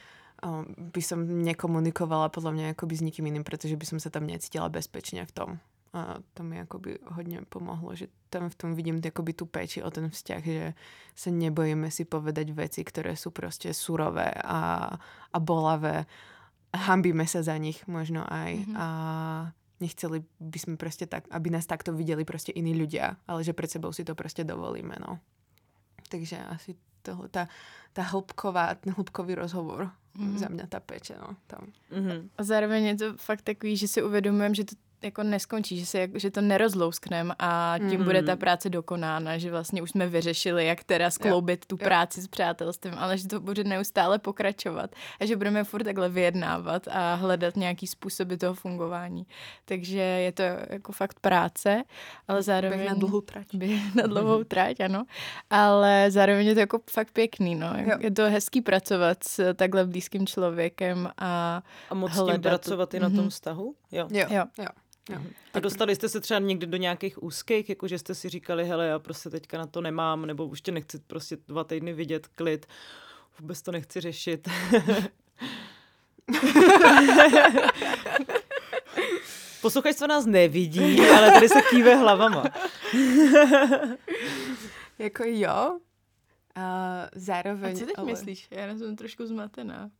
[0.75, 4.73] by som nekomunikovala podľa mňa akoby s nikým iným, pretože by som sa tam necítila
[4.73, 5.51] bezpečne v tom.
[5.93, 9.91] A to mi akoby hodně pomohlo, že tam v tom vidím akoby tu péči o
[9.91, 10.75] ten vzťah, že
[11.15, 14.91] se nebojíme si povedať veci, které jsou prostě surové a,
[15.33, 16.07] a bolavé.
[16.77, 18.77] Hambíme se za nich možno aj mm -hmm.
[18.79, 23.53] a nechceli by sme prostě tak, aby nás takto viděli prostě iní ľudia, ale že
[23.53, 25.19] před sebou si to prostě dovolíme, no.
[26.09, 27.49] Takže asi tohle, ta,
[27.93, 30.37] ta hĺbková, ten hĺbkový rozhovor mm-hmm.
[30.37, 31.73] za mě ta péče, no, tam.
[31.93, 32.29] Mm-hmm.
[32.39, 36.09] A zároveň je to fakt takový, že si uvědomujeme, že to jako neskončí, že, se,
[36.15, 38.05] že to nerozlousknem a tím mm.
[38.05, 41.67] bude ta práce dokonána, že vlastně už jsme vyřešili, jak teda skloubit jo.
[41.67, 42.25] tu práci jo.
[42.25, 47.15] s přátelstvím, ale že to bude neustále pokračovat a že budeme furt takhle vyjednávat a
[47.15, 49.27] hledat nějaký způsoby toho fungování.
[49.65, 51.83] Takže je to jako fakt práce,
[52.29, 52.79] ale zároveň...
[52.79, 53.47] Běh na dlouhou trať.
[53.55, 55.05] Běh na dlouhou trať, ano.
[55.51, 57.75] Ale zároveň je to jako fakt pěkný, no.
[57.77, 57.99] Jo.
[58.01, 62.35] Je to hezký pracovat s takhle blízkým člověkem a A moc hledat...
[62.35, 63.29] tím pracovat i na tom mhm.
[63.29, 63.75] vztahu?
[63.93, 64.09] Jo.
[64.13, 64.27] Jo.
[64.31, 64.45] jo.
[64.59, 64.67] jo.
[65.11, 65.19] Jo.
[65.19, 65.33] Mhm.
[65.55, 68.87] A dostali jste se třeba někdy do nějakých úzkých, jako že jste si říkali, hele,
[68.87, 72.67] já prostě teďka na to nemám, nebo už tě nechci prostě dva týdny vidět, klid,
[73.39, 74.49] vůbec to nechci řešit.
[79.63, 82.45] Posluchačstvo nás nevidí, ale tady se kýve hlavama.
[84.99, 85.79] jako jo,
[86.55, 87.77] a zároveň...
[87.77, 88.07] A co teď ale...
[88.07, 88.49] myslíš?
[88.51, 89.91] Já jsem trošku zmatená.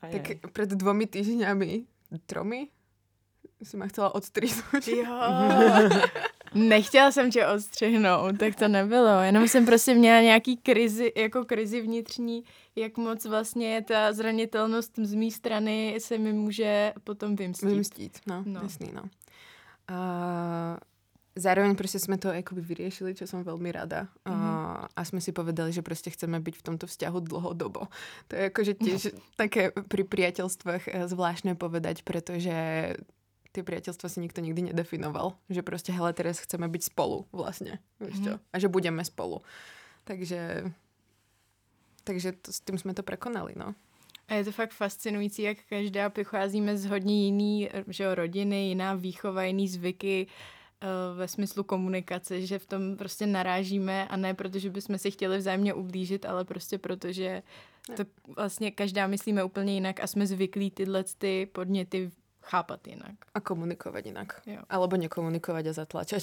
[0.00, 1.84] Tak před dvomi týždňami,
[2.26, 2.68] tromi,
[3.62, 4.88] si ma chcela odstříhnout.
[4.88, 5.04] Jo.
[6.54, 9.20] Nechtěla jsem tě odstřihnout, tak to nebylo.
[9.20, 12.44] Jenom jsem prostě měla nějaký krizi, jako krizi vnitřní,
[12.76, 17.68] jak moc vlastně ta zranitelnost z mé strany se mi může potom vymstít.
[17.68, 18.60] Vymstít, no, no.
[18.62, 19.02] jasný, no.
[19.88, 20.78] A
[21.36, 24.00] zároveň prostě jsme to jakoby vyriešili, čo jsem velmi rada.
[24.00, 24.44] Mm -hmm.
[24.44, 27.80] a, a jsme si povedali, že prostě chceme být v tomto vzťahu dlhodobo.
[28.28, 29.20] To je jakože tiež no.
[29.36, 32.94] také pri priateľstvách eh, zvláštne povedať, protože
[33.52, 35.32] ty priateľstva si nikto nikdy nedefinoval.
[35.50, 37.78] Že prostě, hele, teraz chceme být spolu vlastně.
[38.00, 38.38] Víš mm.
[38.52, 39.40] A že budeme spolu.
[40.04, 40.64] Takže,
[42.04, 43.74] takže to, s tím jsme to prekonali, no.
[44.28, 48.94] A je to fakt fascinující, jak každá pocházíme z hodně jiný že jo, rodiny, jiná
[48.94, 50.26] výchova, jiný zvyky
[50.82, 55.38] uh, ve smyslu komunikace, že v tom prostě narážíme a ne protože bychom si chtěli
[55.38, 57.42] vzájemně ublížit, ale prostě protože
[57.96, 58.04] to
[58.36, 62.10] vlastně každá myslíme úplně jinak a jsme zvyklí tyhle ty podněty
[62.50, 63.14] chápat jinak.
[63.34, 64.42] A komunikovat jinak.
[64.46, 64.58] Jo.
[64.70, 66.22] Alebo nekomunikovat a zatlačat.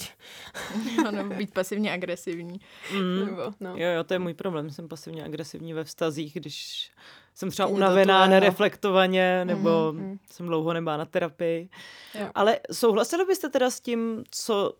[1.06, 2.60] ano, být pasivně agresivní.
[2.92, 3.26] Mm.
[3.26, 3.76] Nebo, no.
[3.76, 4.70] Jo, jo, to je můj problém.
[4.70, 6.90] Jsem pasivně agresivní ve vztazích, když
[7.34, 10.18] jsem třeba unavená, nereflektovaně, nebo Mhm, mhm.
[10.30, 11.68] jsem dlouho nebyla na terapii.
[12.14, 12.30] Jo.
[12.34, 14.72] Ale souhlasili byste teda s tím, co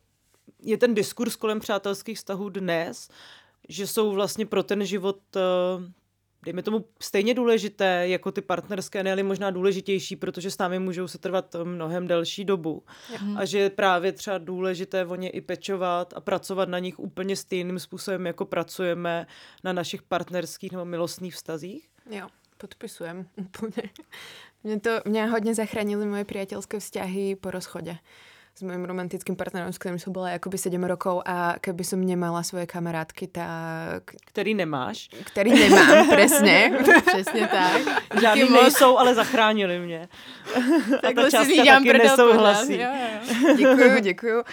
[0.63, 3.09] je ten diskurs kolem přátelských vztahů dnes,
[3.69, 5.41] že jsou vlastně pro ten život, eh,
[6.45, 11.19] dejme tomu, stejně důležité jako ty partnerské, ne možná důležitější, protože s námi můžou se
[11.19, 12.83] trvat mnohem delší dobu.
[13.37, 17.37] A že je právě třeba důležité o ně i pečovat a pracovat na nich úplně
[17.37, 19.27] stejným způsobem, jako pracujeme
[19.65, 21.89] na našich partnerských nebo milostných vztazích.
[22.11, 23.83] Jo, podpisujem úplně.
[24.65, 27.99] Mě to, mě hodně zachránili moje priateľské vzťahy po rozchode
[28.59, 32.43] s mojím romantickým partnerom, s ktorým som bola akoby 7 rokov a keby som nemala
[32.43, 34.19] svoje kamarátky, tak...
[34.35, 35.15] Který nemáš.
[35.31, 36.75] Který nemám, presne.
[37.07, 37.81] Přesně tak.
[38.21, 38.63] Žádný Díky moc.
[38.63, 40.09] nejsou, ale zachránili mě.
[40.99, 42.75] a ta si částka taky prdel nesouhlasí.
[42.75, 42.83] pořád.
[42.83, 43.57] Jo, jo.
[43.57, 44.39] Děkuju, děkuju.
[44.39, 44.45] Uh,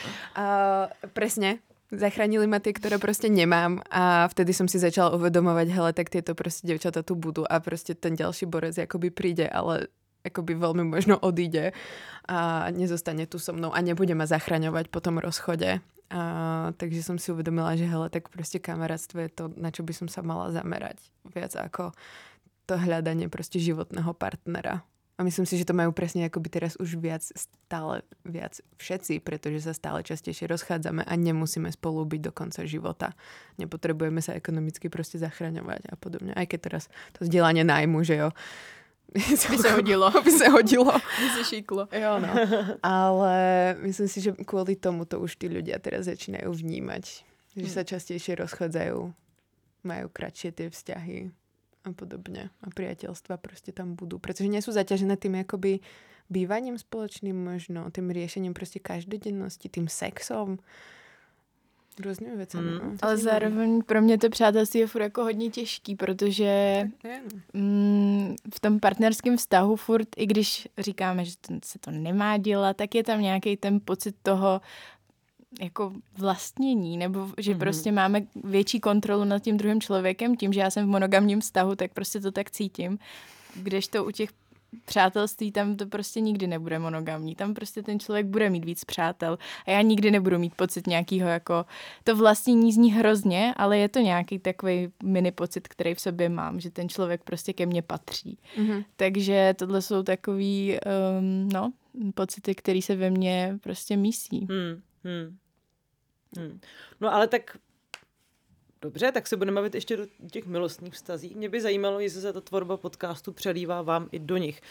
[1.14, 1.58] presne.
[1.94, 6.34] Zachránili ma tie, ktoré proste nemám a vtedy som si začala uvedomovať, hele, tak tieto
[6.34, 9.88] proste devčata tu budú a proste ten ďalší borec akoby príde, ale
[10.26, 11.72] akoby veľmi možno odíde
[12.26, 15.80] a nezostane tu so mnou a nebude ma zachraňovať po tom rozchode.
[16.10, 16.22] A,
[16.78, 20.08] takže som si uvedomila, že hele, tak proste kamarátstvo je to, na čo by som
[20.10, 21.02] sa mala zamerať.
[21.30, 21.94] Viac ako
[22.66, 24.82] to hľadanie proste životného partnera.
[25.16, 29.64] A myslím si, že to majú presne akoby teraz už viac, stále viac všetci, pretože
[29.64, 33.16] sa stále častejšie rozchádzame a nemusíme spolu byť do konca života.
[33.56, 36.36] Nepotrebujeme sa ekonomicky proste zachraňovať a podobne.
[36.36, 36.84] Aj keď teraz
[37.16, 38.30] to vzdelanie nájmu, že jo.
[39.16, 40.12] By se hodilo.
[40.12, 40.92] by se hodilo.
[40.92, 41.88] By se šíklo.
[41.92, 42.32] Jo, no.
[42.84, 43.36] Ale
[43.82, 47.24] myslím si, že kvôli tomu to už tí ľudia teraz začínajú vnímať.
[47.56, 49.00] Že sa častejšie rozchádzajú,
[49.88, 51.32] majú kratšie tie vzťahy
[51.88, 52.52] a podobne.
[52.60, 54.20] A priateľstva proste tam budú.
[54.20, 55.80] Pretože nie sú zaťažené tým akoby
[56.28, 60.60] bývaním spoločným možno, tým riešením proste každodennosti, tým sexom.
[62.04, 62.62] Různými věcmi.
[62.62, 62.68] Mm.
[62.72, 62.82] No.
[63.02, 67.12] Ale zároveň pro mě to přátelství je furt jako hodně těžký, protože no.
[67.54, 72.78] mm, v tom partnerském vztahu furt, i když říkáme, že to, se to nemá dělat,
[72.78, 74.62] tak je tam nějaký ten pocit toho
[75.62, 77.58] jako vlastnění, nebo že Mhm.
[77.58, 77.64] mm-hmm.
[77.64, 81.76] prostě máme větší kontrolu nad tím druhým člověkem, tím, že já jsem v monogamním vztahu,
[81.76, 83.00] tak prostě to tak cítím.
[83.56, 84.30] Kdežto u těch
[84.86, 87.36] přátelství tam to prostě nikdy nebude monogamní.
[87.36, 91.30] Tam prostě ten člověk bude mít víc přátel a já nikdy nebudu mít pocit nějakého
[91.30, 91.66] jako...
[92.04, 96.60] To vlastnění zní hrozně, ale je to nějaký takový mini pocit, který v sobě mám,
[96.60, 98.38] že ten člověk prostě ke mně patří.
[98.58, 98.84] Mhm.
[98.96, 100.78] Takže tohle jsou takový,
[101.20, 101.74] um, no,
[102.14, 104.48] pocity, které se ve mně prostě mísí.
[104.50, 105.38] Hmm, hmm,
[106.38, 106.60] hmm.
[107.02, 107.58] No ale tak
[108.86, 111.36] dobře, tak se budeme bavit ještě do těch milostných vztazí.
[111.36, 114.62] Mě by zajímalo, jestli se ta tvorba podcastu přelívá vám i do nich.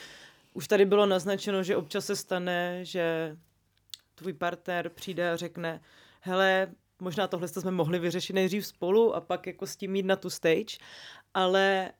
[0.52, 3.36] Už tady bylo naznačeno, že občas se stane, že
[4.14, 5.80] tvůj partner přijde a řekne,
[6.20, 10.16] hele, možná tohle jsme mohli vyřešit nejdřív spolu a pak jako s tím jít na
[10.16, 10.78] tu stage,
[11.34, 11.92] ale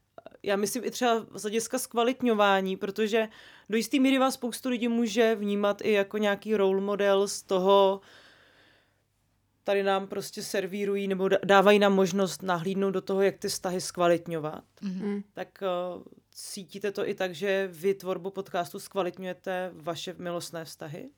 [0.43, 3.29] já myslím i třeba z hlediska zkvalitňování, protože
[3.69, 8.01] do jistý míry vás spoustu lidí může vnímat i jako nějaký role model z toho,
[9.65, 13.81] tady nám prostě servírují nebo dá- dávají nám možnost nahlídnout do toho, jak ty vztahy
[13.81, 14.65] zkvalitňovat.
[14.83, 15.23] Mm.
[15.35, 21.11] Tak uh, cítíte to i tak, že vy tvorbu podcastu zkvalitňujete vaše milostné vztahy?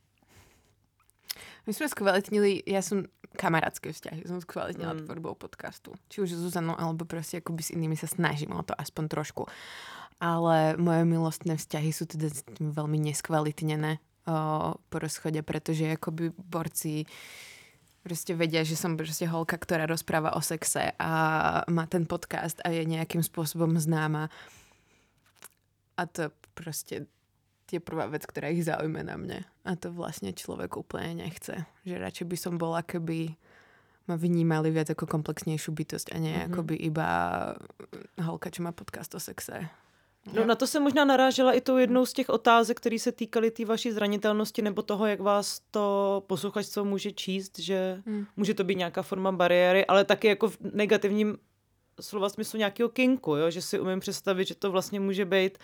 [1.66, 5.02] My sme skvalitnili, ja som kamarátske vzťahy, som skvalitnila Mm.
[5.04, 5.98] tvorbou podcastu.
[6.08, 9.50] Či už s Zuzanou, alebo proste akoby s inými sa snažím o to aspoň trošku.
[10.22, 12.32] Ale moje milostné vzťahy sú teda
[12.62, 17.04] veľmi neskvalitnené o, po rozchode, pretože akoby borci
[18.06, 21.10] proste vedia, že som proste holka, ktorá rozpráva o sexe a
[21.66, 24.30] má ten podcast a je nejakým spôsobom známa.
[25.98, 27.10] A to proste
[27.66, 29.42] je prvá vec, ktorá ich zaujme na mne.
[29.66, 31.66] A to vlastne človek úplne nechce.
[31.82, 33.34] Že radšej by som bola, keby
[34.06, 36.38] ma vnímali viac ako komplexnejšiu bytosť a nie Mhm.
[36.38, 36.54] mm-hmm.
[36.54, 37.08] akoby iba
[38.22, 39.66] holka, čo má podcast o sexe.
[40.32, 43.50] No na to se možná narážela i tou jednou z těch otázek, které se týkaly
[43.50, 48.26] té vaší zranitelnosti nebo toho, jak vás to posluchačstvo může číst, že Hmm.
[48.36, 51.38] může to být nějaká forma bariéry, ale taky jako v negativním
[52.00, 53.50] slova smyslu nějakého kinku, jo?
[53.50, 55.58] že si umím představit, že to vlastně může být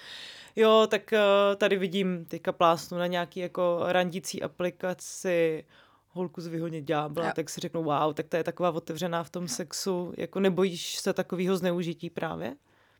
[0.57, 1.20] jo, tak eh,
[1.57, 5.64] tady vidím teďka plásnu na nějaký jako randící aplikaci
[6.08, 7.33] holku z vyhodně ďábla, Jo.
[7.37, 11.13] tak si řeknu, wow, tak to je taková otevřená v tom sexu, jako nebojíš se
[11.13, 12.56] takového zneužití právě?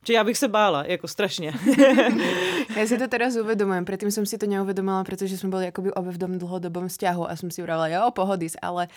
[0.07, 1.53] Že já bych se bála, jako strašně.
[2.77, 6.15] Ja si to teraz uvedomujem, predtým som si to neuvedomila, pretože sme boli akoby obe
[6.15, 8.89] v tom dlhodobom vzťahu a som si vravela, jo, pohodis, ale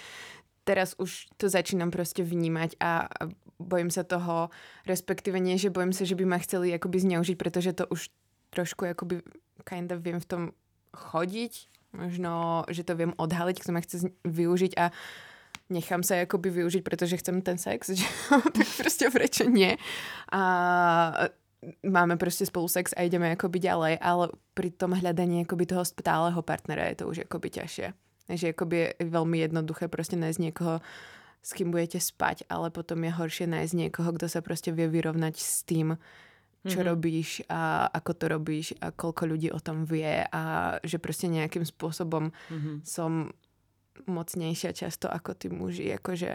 [0.63, 3.11] teraz už to začínam proste vnímať a
[3.59, 4.49] bojím sa toho,
[4.87, 8.07] respektíve nie, že bojím sa, že by ma chceli akoby zneužiť, pretože to už
[8.55, 9.21] trošku akoby
[9.67, 10.43] kinda viem v tom
[10.95, 14.95] chodiť, možno, že to viem odhaliť, kto ma chce využiť a
[15.69, 19.77] nechám sa akoby využiť, pretože chcem ten sex, že tak prostě prečo nie.
[20.31, 21.29] A
[21.83, 26.41] máme prostě spolu sex a ideme akoby ďalej, ale pri tom hľadaní akoby toho stáleho
[26.41, 27.93] partnera je to už akoby ťažšie.
[28.29, 30.81] Že akoby je veľmi jednoduché prostě nájsť niekoho,
[31.43, 35.37] s kým budete spať, ale potom je horšie nájsť niekoho, kto sa prostě vie vyrovnať
[35.37, 35.97] s tým,
[36.65, 36.89] čo mm-hmm.
[36.89, 41.65] robíš a ako to robíš a koľko ľudí o tom vie a že prostě nejakým
[41.65, 42.81] spôsobom mm-hmm.
[42.83, 43.29] som
[44.07, 46.31] mocnejšia často ako tí muži, akože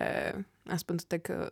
[0.66, 1.50] aspoň to tak eh,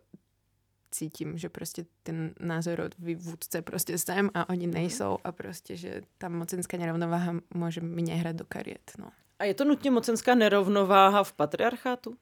[0.91, 4.75] cítím, že prostě ten názorový vůdce prostě jsem a oni mhm.
[4.75, 8.93] nejsou a prostě, že ta mocenská nerovnováha může mě hrát do kariet.
[8.99, 9.11] No.
[9.39, 12.17] A je to nutně mocenská nerovnováha v patriarchátu?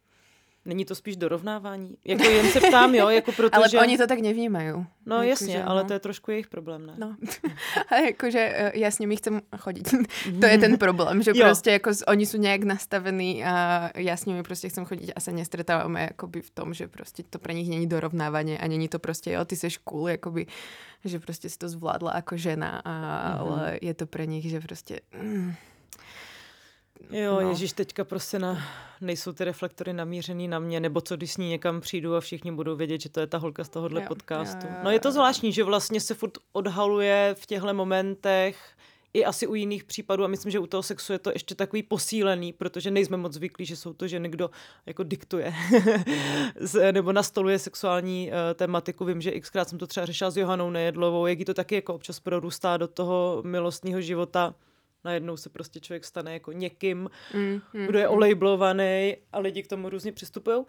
[0.67, 1.97] Není to spíš dorovnávání?
[2.05, 3.51] Jako jen se ptám, jo, jako protože...
[3.53, 4.73] Ale oni to tak nevnímají.
[5.07, 5.89] No jako jasně, že, ale no.
[5.89, 6.95] to je trošku jejich problém, ne?
[6.99, 7.17] No,
[7.91, 9.95] ale jakože eh, jasně, my chceme chodit.
[10.41, 11.45] to je ten problém, že jo.
[11.45, 16.01] prostě jako oni jsou nějak nastavení a jasně, my prostě chceme chodit a se nestretáváme
[16.03, 19.45] jakoby v tom, že prostě to pro nich není dorovnávání a není to prostě, jo,
[19.45, 20.47] ty seš cool, jakoby,
[21.05, 23.41] že prostě si to zvládla jako žena, a, mm-hmm.
[23.41, 25.01] ale je to pro nich, že prostě...
[25.23, 25.55] Mm,
[27.11, 27.49] Jo, no.
[27.49, 28.59] Ježíš, teďka prostě na,
[29.01, 32.53] nejsou ty reflektory namířený na mě, nebo co když s ní někam přijdu a všichni
[32.53, 34.67] budou vědět, že to je ta holka z tohohle jo, podcastu.
[34.67, 34.85] Jo, jo, jo.
[34.85, 38.77] No je to zvláštní, že vlastně se furt odhaluje v těchto momentech
[39.15, 41.83] i asi u jiných případů a myslím, že u toho sexu je to ještě takový
[41.83, 44.51] posílený, protože nejsme moc zvyklí, že jsou to ženy, kdo
[44.87, 45.55] jako diktuje
[46.93, 49.05] nebo nastoluje sexuální uh, tematiku.
[49.05, 51.95] Vím, že xkrát jsem to třeba řešila s Johanou Nejedlovou, jak jí to taky jako
[51.95, 54.55] občas prorůstá do toho milostního života
[55.07, 59.69] najednou se prostě člověk stane jako někým, mm, mm, kdo je olejblovaný a lidi k
[59.69, 60.65] tomu různě přistupují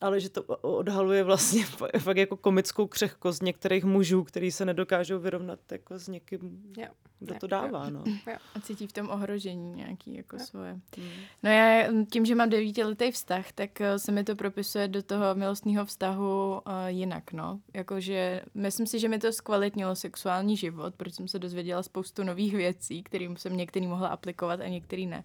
[0.00, 1.64] ale že to odhaluje vlastně
[1.98, 6.88] fakt jako komickou křehkost některých mužů, který se nedokážou vyrovnat jako s někým, jo.
[7.18, 7.90] kdo to dává.
[7.90, 8.04] No.
[8.06, 8.36] Jo.
[8.54, 10.44] A cítí v tom ohrožení nějaký jako jo.
[10.44, 10.72] svoje.
[10.96, 11.08] Hmm.
[11.42, 15.34] No já tím, že mám devítiletý vztah, tak eh, se mi to propisuje do toho
[15.34, 17.60] milostního vztahu uh, jinak, no.
[17.74, 22.54] Jakože myslím si, že mi to zkvalitnilo sexuální život, protože jsem se dozvěděla spoustu nových
[22.54, 25.18] věcí, kterým jsem některý mohla aplikovat a některý ne.
[25.18, 25.24] Uh,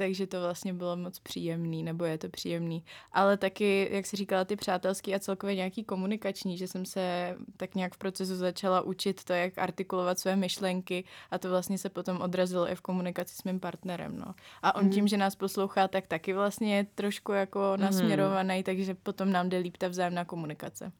[0.00, 2.84] takže to vlastně bylo moc příjemný, nebo je to příjemný.
[3.12, 7.74] Ale taky, jak si říkala, ty přátelský a celkově nějaký komunikační, že jsem se tak
[7.74, 12.20] nějak v procesu začala učit to, jak artikulovat své myšlenky a to vlastně se potom
[12.20, 14.34] odrazilo i v komunikaci s mým partnerem, no.
[14.62, 14.90] A on mm.
[14.90, 17.80] tím, že nás poslouchá, tak taky vlastně je trošku jako mhm.
[17.82, 18.62] nasměrovaný, mm.
[18.62, 20.92] takže potom nám jde líp ta vzájemná komunikace.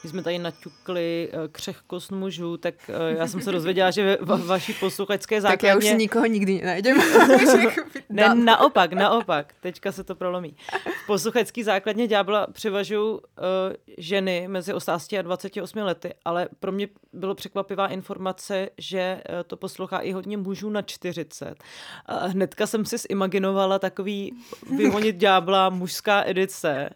[0.00, 4.36] Když jsme tady naťukli eh, křehkost mužů, tak eh, já jsem se dozvěděla, že ve
[4.36, 5.74] vaší posluchačské základně...
[5.74, 6.98] Tak já už nikoho nikdy nenajdem.
[8.08, 9.54] ne, naopak, naopak.
[9.60, 10.56] Teďka se to prolomí.
[11.02, 13.18] V posluchačské základně ďábla převažují uh,
[13.98, 19.56] ženy mezi 18 a 28 lety, ale pro mě bylo překvapivá informace, že uh, to
[19.56, 21.48] poslouchá i hodně mužů na 40.
[21.48, 24.32] Uh, hnedka jsem si zimaginovala takový
[24.76, 26.90] vyhonit ďábla mužská edice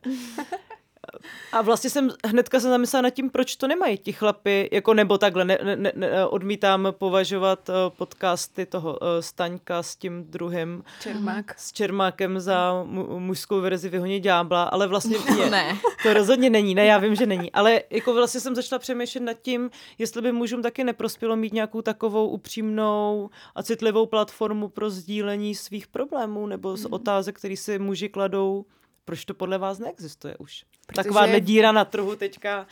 [1.53, 5.19] a vlastně jsem hnedka se zamyslela nad tím, proč to nemají ti chlapy, jako nebo
[5.19, 10.85] takhle, ne, ne, ne, odmítám považovat uh, podcasty toho uh, Staňka s tím druhým.
[11.01, 11.55] Čermák.
[11.59, 15.79] S Čermákem za mu, mužskou verzi Vyhoně ďábla, ale vlastně je, ne.
[16.03, 19.37] to rozhodně není, ne, já vím, že není, ale jako vlastně jsem začala přemýšlet nad
[19.43, 25.55] tím, jestli by mužům taky neprospělo mít nějakou takovou upřímnou a citlivou platformu pro sdílení
[25.55, 26.93] svých problémů nebo z mm.
[26.93, 28.65] otázek, které si muži kladou
[29.05, 30.65] proč to podle vás neexistuje už?
[30.87, 31.03] Protože...
[31.03, 32.67] Taková nedíra na trhu teďka.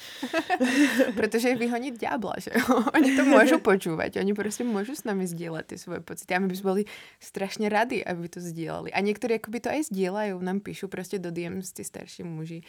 [1.15, 2.85] Protože je vyhonit ďábla, že jo?
[2.95, 6.35] Oni to můžou počúvat, oni prostě můžou s nami sdílet ty svoje pocity.
[6.35, 6.85] A my bychom byli
[7.21, 8.93] strašně radi, aby to sdíleli.
[8.93, 12.63] A někteří jakoby to aj sdílají, nám píšu prostě do DMs ty starší muži.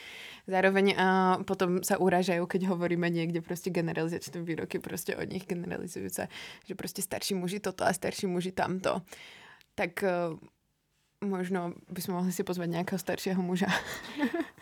[0.48, 6.28] Zároveň a potom se uražají, keď hovoríme někde prostě generalizačné výroky prostě od nich generalizujúce,
[6.66, 9.02] že prostě starší muži toto a starší muži tamto.
[9.76, 10.04] Tak
[11.24, 13.68] možno bychom mohli si pozvat nějakého staršího muža.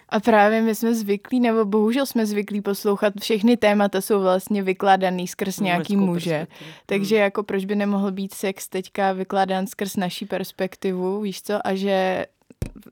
[0.10, 5.28] A právě my jsme zvyklí, nebo bohužel jsme zvyklí poslouchat, všechny témata jsou vlastně vykládaný
[5.28, 6.48] skrz nějaký muže.
[6.86, 7.24] Takže hmm.
[7.24, 11.68] jako proč by nemohl být sex teďka vykládán skrz naší perspektivu, víš co?
[11.68, 12.26] A že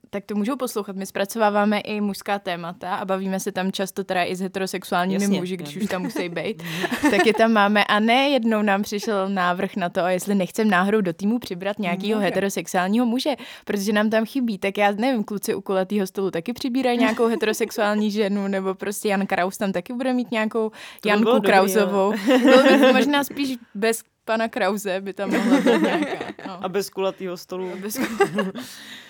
[0.09, 0.95] tak to můžou poslouchat.
[0.95, 5.39] My zpracováváme i mužská témata a bavíme se tam často teda i s heterosexuálními Jasně,
[5.39, 6.63] muži, když už tam musí být.
[7.11, 7.84] tak je tam máme.
[7.84, 12.22] A ne jednou nám přišel návrh na to, jestli nechcem náhodou do týmu přibrat nějakého
[12.22, 14.57] heterosexuálního muže, protože nám tam chybí.
[14.57, 19.28] Tak já nevím, kluci u kulatého stolu taky přibírají nějakou heterosexuální ženu, nebo prostě Jan
[19.28, 22.13] Kraus tam taky bude mít nějakou to Janku by Krausovou.
[22.28, 26.26] Dobrý, možná spíš bez pana Krause by tam mohla být nějaká.
[26.47, 26.63] No.
[26.63, 27.72] A bez kulatého stolu.
[27.74, 27.99] A bez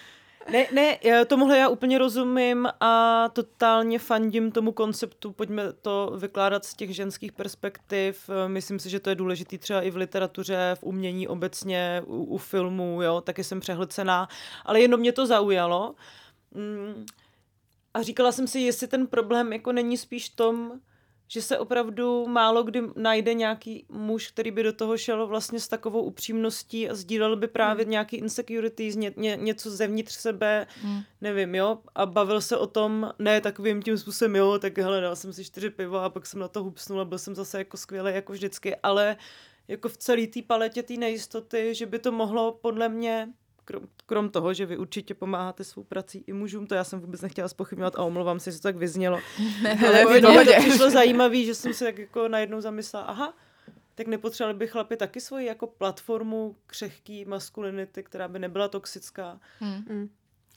[0.52, 6.74] Ne, ne, tomuhle já úplně rozumím a totálně fandím tomu konceptu, pojďme to vykládat z
[6.74, 8.30] těch ženských perspektiv.
[8.48, 12.38] Myslím si, že to je důležitý třeba i v literatuře, v umění obecně, u, u
[12.38, 14.28] filmů, jo, taky jsem přehlcená,
[14.66, 15.96] ale jenom mě to zaujalo.
[16.52, 17.06] Mm,
[17.94, 20.80] a říkala jsem si, jestli ten problém jako není spíš tom,
[21.32, 25.68] že se opravdu málo kdy najde nějaký muž, který by do toho šel vlastně s
[25.68, 27.92] takovou upřímností a sdílel by právě hmm.
[27.92, 31.02] nějaký insecurities, ně, ně, něco zevnitř sebe, hmm.
[31.22, 35.16] nevím, jo, a bavil se o tom, ne takovým tím způsobem, jo, tak hele, dal
[35.16, 37.78] jsem si čtyři piva a pak jsem na to hupsnul a byl jsem zase jako
[37.78, 39.18] skvělý, jako vždycky, ale
[39.68, 43.30] jako v celé té paletě té nejistoty, že by to mohlo podle mě
[43.70, 47.22] krom, krom toho, že vy určitě pomáháte svou prací i mužům, to já jsem vůbec
[47.22, 49.20] nechtěla spochybňovat a omlouvám se, že to tak vyznělo.
[49.64, 53.34] Ne, Ale no, to přišlo zajímavé, že jsem si tak jako najednou zamyslela, aha,
[53.96, 59.40] tak nepotřebovali by chlapi taky svoji jako platformu křehký maskulinity, která by nebyla toxická.
[59.60, 59.86] Hmm.
[59.90, 60.10] Hmm.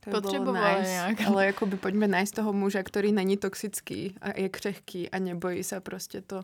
[0.05, 1.21] To Potřebovali nice, nějak.
[1.27, 5.81] Ale jakoby pojďme najít toho muže, který není toxický a je křehký a nebojí se
[5.81, 6.43] prostě to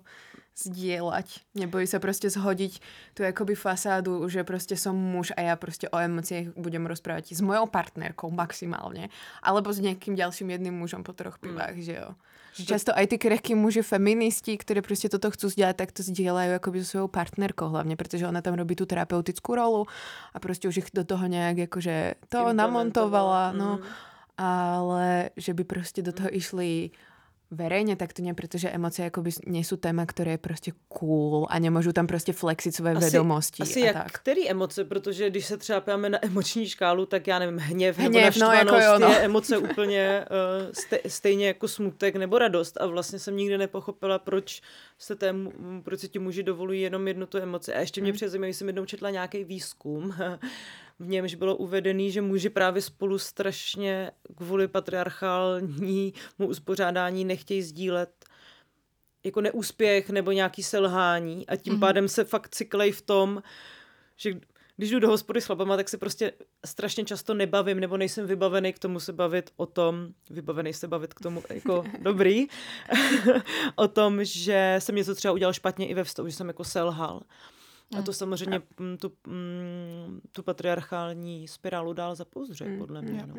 [0.58, 1.46] zdieľať.
[1.54, 2.82] Nebojí sa proste zhodiť
[3.14, 7.40] tú akoby fasádu, že proste som muž a ja proste o emóciách budem rozprávať s
[7.40, 9.14] mojou partnerkou maximálne.
[9.38, 11.84] Alebo s nejakým ďalším jedným mužom po troch pivách, mm.
[11.86, 12.10] že jo.
[12.58, 16.82] Často aj ty krehkí muži feministi, ktorí proste toto chcú zdieľať, tak to zdieľajú akoby
[16.82, 19.86] so svojou partnerkou hlavne, pretože ona tam robí tú terapeutickú rolu
[20.34, 23.78] a proste už ich do toho nejak akože to namontovala, no.
[23.78, 23.86] Mm.
[24.38, 25.06] Ale
[25.38, 26.94] že by proste do toho išli
[27.50, 31.58] verejne, tak to nie, pretože emócie akoby nie sú téma, ktoré je prostě cool a
[31.58, 33.62] nemôžu tam prostě flexiť své asi, vedomosti.
[33.62, 34.12] Asi a jak, tak.
[34.12, 38.12] který emoce, protože když se třeba pojeme na emoční škálu, tak já nevím, hněv, hněv
[38.12, 39.14] nebo naštvanost no, jako jo, no.
[39.14, 44.18] je emoce úplně uh, ste, stejně jako smutek nebo radost a vlastně jsem nikdy nepochopila,
[44.18, 44.62] proč
[44.98, 45.34] se, té,
[45.82, 47.74] proč se ti muži dovolují jenom jednu tu emoci.
[47.74, 48.16] A ještě mě hmm.
[48.16, 50.14] přezajímavé, jsem jednou četla nějaký výzkum,
[50.98, 56.12] v němž bylo uvedený, že muži právě spolu strašně kvůli patriarchálnímu
[56.46, 58.24] uspořádání nechtějí sdílet
[59.24, 61.80] jako neúspěch nebo nějaký selhání a tím mm-hmm.
[61.80, 63.42] pádem se fakt cyklej v tom,
[64.16, 64.32] že
[64.76, 66.32] když jdu do hospody s chlapama, tak se prostě
[66.66, 71.14] strašně často nebavím, nebo nejsem vybavený k tomu se bavit o tom, vybavený se bavit
[71.14, 72.46] k tomu jako dobrý,
[73.76, 77.22] o tom, že jsem něco třeba udělal špatně i ve vztahu, že jsem jako selhal.
[77.96, 78.14] A to mm.
[78.14, 78.60] samozřejmě
[79.00, 82.78] tu, mm, tu patriarchální spirálu dál zapouzře, mm.
[82.78, 83.26] podle mě.
[83.26, 83.34] No.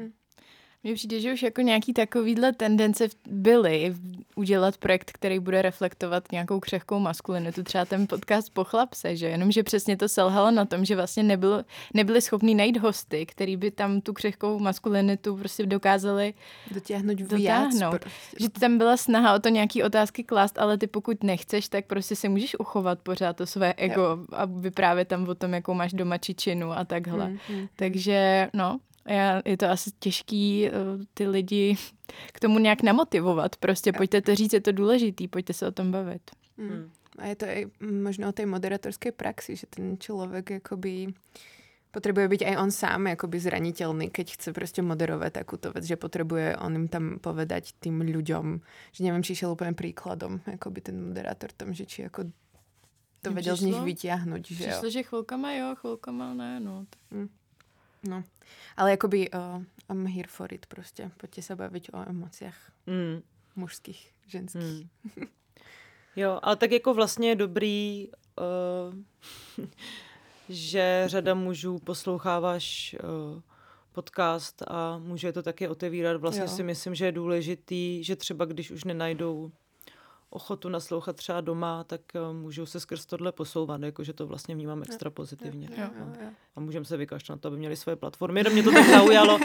[0.83, 3.95] Mně přijde, že už jako nějaký takovýhle tendence byly
[4.35, 9.97] udělat projekt, který bude reflektovat nějakou křehkou maskulinitu, třeba ten podcast Pochlapse, že jenomže přesně
[9.97, 14.13] to selhalo na tom, že vlastně nebyl, nebyli schopni najít hosty, který by tam tu
[14.13, 16.33] křehkou maskulinitu prostě dokázali
[16.71, 17.17] dotáhnout.
[17.17, 17.99] dotáhnout.
[17.99, 18.37] Prostě.
[18.39, 22.15] Že tam byla snaha o to nějaký otázky klást, ale ty pokud nechceš, tak prostě
[22.15, 24.17] si můžeš uchovat pořád to své ego jo.
[24.31, 27.25] a vyprávět tam o tom, jakou máš doma čičinu a takhle.
[27.25, 27.67] Hmm, hmm.
[27.75, 31.77] Takže no, já, je to asi těžký uh, ty lidi
[32.33, 33.55] k tomu nějak namotivovat.
[33.55, 36.21] Prostě pojďte to říct, je to důležitý, pojďte se o tom bavit.
[36.57, 36.69] Hmm.
[36.69, 36.91] hmm.
[37.17, 41.07] A je to i možno o té moderatorské praxi, že ten člověk jakoby
[41.91, 46.57] potřebuje být aj on sám jakoby zranitelný, keď chce prostě moderovat takúto vec, že potřebuje
[46.57, 51.51] on jim tam povedať tým ľuďom, že nevím, či šel úplně príkladom, jakoby ten moderátor
[51.51, 52.23] tam, že či jako
[53.21, 54.47] to vedel z nich vyťahnuť.
[54.47, 54.89] Že Přišlo, jo.
[54.89, 56.85] že chvilkama jo, chvilkama ne, no.
[57.11, 57.29] Hmm.
[58.03, 58.23] No,
[58.77, 61.11] ale jakoby uh, I'm here for it prostě.
[61.17, 62.55] Pojďte se bavit o emocích
[62.87, 63.21] mm.
[63.55, 64.87] mužských, ženských.
[65.17, 65.27] Mm.
[66.15, 68.07] Jo, ale tak jako vlastně je dobrý,
[69.57, 69.65] uh,
[70.49, 73.41] že řada mužů posloucháváš uh,
[73.91, 76.21] podcast a může to taky otevírat.
[76.21, 76.47] Vlastně jo.
[76.47, 79.51] si myslím, že je důležitý, že třeba když už nenajdou
[80.29, 84.81] ochotu naslouchat třeba doma, tak uh, můžou se skrz tohle posouvat, jakože to vlastně vnímám
[84.81, 85.67] extra pozitivně.
[85.77, 86.27] Jo, jo, jo.
[86.55, 88.39] A můžeme se vykašlat na to, aby měli svoje platformy.
[88.39, 89.39] Jenom mě to tak zaujalo.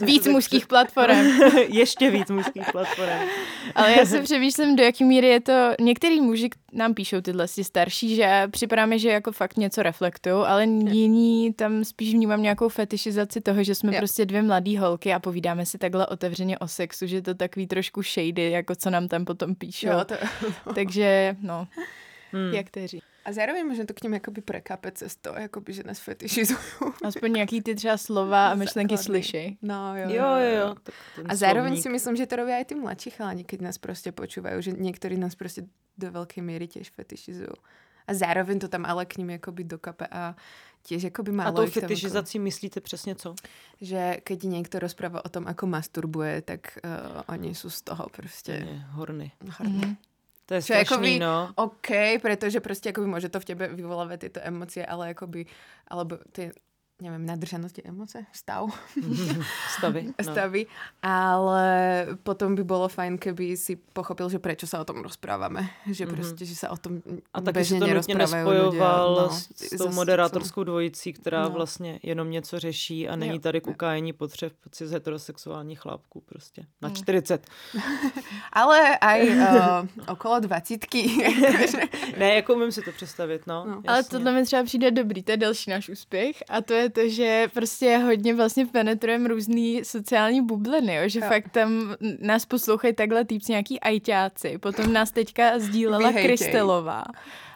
[0.00, 1.26] víc mužských platform.
[1.68, 3.28] Ještě víc mužských platform.
[3.74, 5.70] Ale já si přemýšlím, do jaký míry je to...
[5.80, 10.34] Některý muži nám píšou tyhle si starší, že připadá mi, že jako fakt něco reflektují,
[10.34, 13.98] ale jiní tam spíš vnímám nějakou fetišizaci toho, že jsme jo.
[13.98, 18.02] prostě dvě mladé holky a povídáme si takhle otevřeně o sexu, že to takový trošku
[18.02, 19.88] shady, jako co nám tam potom píšou.
[19.88, 20.13] Jo, to...
[20.74, 21.68] Takže, no,
[22.32, 22.54] hmm.
[22.54, 23.02] jak teří.
[23.24, 26.58] A zároveň možná to k ním jakoby prekape cez to, jakoby, že nás fetišizují.
[27.04, 29.58] Aspoň nějaký ty třeba slova a myšlenky slyší.
[29.62, 30.58] No, jo, jo, jo.
[30.58, 30.74] jo.
[31.26, 31.82] a zároveň slovník.
[31.82, 35.16] si myslím, že to robí i ty mladší chalani, keď nás prostě počúvají, že někteří
[35.16, 35.62] nás prostě
[35.98, 37.48] do velké míry těž fetišizují.
[38.06, 40.34] A zároveň to tam ale k ním jakoby dokape a
[40.84, 42.44] tiež jakoby málo A tou fetišizací jako...
[42.44, 43.34] myslíte přesně co?
[43.80, 48.68] Že keď někdo rozpráva o tom, ako masturbuje, tak uh, oni jsou z toho prostě...
[48.90, 49.32] Horny.
[49.58, 49.78] Horny.
[49.78, 49.96] Mm-hmm.
[50.46, 51.52] To je strašný, jakoby, no.
[51.54, 51.88] OK,
[52.22, 55.46] protože prostě jakoby může to v tebe vyvolávat tyto emoce, ale jakoby,
[55.88, 56.52] alebo ty
[57.04, 58.72] neviem, nadržanosti emoce, stav.
[59.78, 60.02] Stavy.
[60.16, 60.32] No.
[60.32, 60.66] Stavy,
[61.02, 61.66] ale
[62.24, 65.68] potom by bolo fajn, keby si pochopil, že prečo sa o tom rozprávame.
[65.84, 66.14] Že mm-hmm.
[66.14, 67.02] prostě, že sa o tom
[67.34, 71.50] A taky si to nutně nespojoval no, s, s tou moderátorskou dvojicí, která no.
[71.50, 73.38] vlastně jenom něco řeší a není jo.
[73.38, 76.66] tady k ukájení potřeb z heterosexuálních chlápků prostě.
[76.82, 77.46] Na 40.
[77.74, 77.80] Mm.
[78.52, 81.10] ale aj uh, okolo dvacítky.
[82.18, 83.64] ne, jako umím si to představit, no.
[83.64, 83.82] no.
[83.86, 87.08] Ale tohle mi třeba přijde dobrý, to je další náš úspěch a to je to,
[87.08, 91.02] že prostě hodně vlastně penetrujeme různý sociální bubliny, jo?
[91.06, 91.26] že jo.
[91.28, 97.04] fakt tam nás poslouchají takhle týpci nějaký ajťáci, potom nás teďka sdílela Krystelová.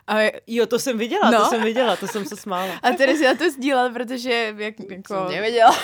[0.09, 1.39] A jo, to jsem viděla, no.
[1.39, 2.75] to jsem viděla, to jsem se smála.
[2.83, 5.15] A Terezia to sdílela, protože jak, jako...
[5.15, 5.77] Jsem nevěděla.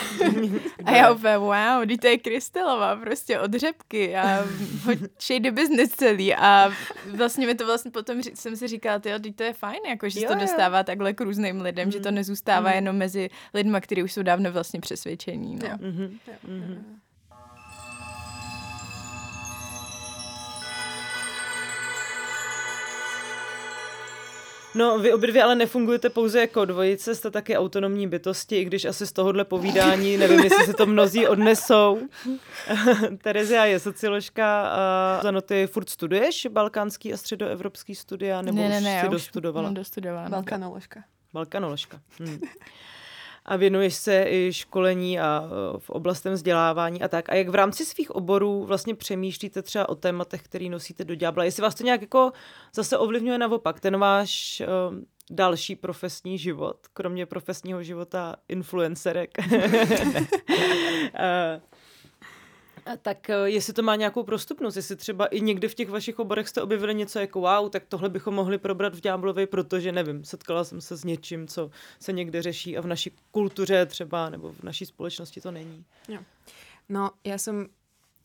[0.85, 4.45] a já úplně, wow, teď to je Krystelová, prostě od řepky a
[5.21, 6.73] shady business celý a
[7.15, 10.19] vlastně mi to vlastně potom jsem si říkala, jo, teď to je fajn, jako, že
[10.19, 10.83] jo, se to dostává jo.
[10.83, 11.91] takhle k různým lidem, mm.
[11.91, 12.15] že to mm.
[12.15, 12.75] nezůstává mm.
[12.75, 15.55] jenom mezi lidma, kteří už jsou dávno vlastně přesvědčení.
[15.55, 15.67] No.
[15.67, 15.75] Jo.
[15.77, 16.09] Mm-hmm.
[16.27, 16.33] Jo.
[16.47, 16.77] Mm-hmm.
[24.75, 28.85] No, vy obě dvě ale nefungujete pouze jako dvojice, jste taky autonomní bytosti, i když
[28.85, 31.99] asi z tohohle povídání, nevím, jestli se to mnozí odnesou.
[33.21, 38.77] Terezia je socioložka a za noty furt studuješ balkánský a středoevropský studia, nebo ne, ne,
[38.77, 39.69] už ne, si dostudovala?
[39.69, 40.29] dostudovala.
[40.29, 41.03] Balkanoložka.
[41.33, 41.99] Balkanoložka.
[42.19, 42.39] Hm
[43.45, 47.29] a věnuješ se i školení a e, v oblastem vzdělávání a tak.
[47.29, 51.43] A jak v rámci svých oborů vlastně přemýšlíte třeba o tématech, který nosíte do ďábla?
[51.43, 52.31] Jestli vás to nějak jako
[52.73, 54.95] zase ovlivňuje naopak, ten váš uh,
[55.31, 59.29] další profesní život, kromě profesního života influencerek.
[62.87, 66.19] uh, tak eh, jestli to má nějakou prostupnost, jestli třeba i někdy v těch vašich
[66.19, 70.23] oborech jste objevili něco jako wow, tak tohle bychom mohli probrat v Ďáblovi, protože nevím,
[70.23, 74.53] setkala jsem se s něčím, co se někde řeší a v naší kultuře třeba nebo
[74.53, 75.85] v naší společnosti to není.
[76.07, 76.19] Jo.
[76.89, 77.67] No, já jsem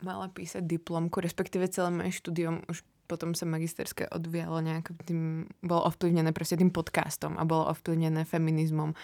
[0.03, 5.83] mala písať diplomku, respektive celé moje štúdium už potom sa magisterské odvíjalo nejak tým, bolo
[5.91, 8.95] ovplyvnené proste tým podcastom a bolo ovplyvnené feminizmom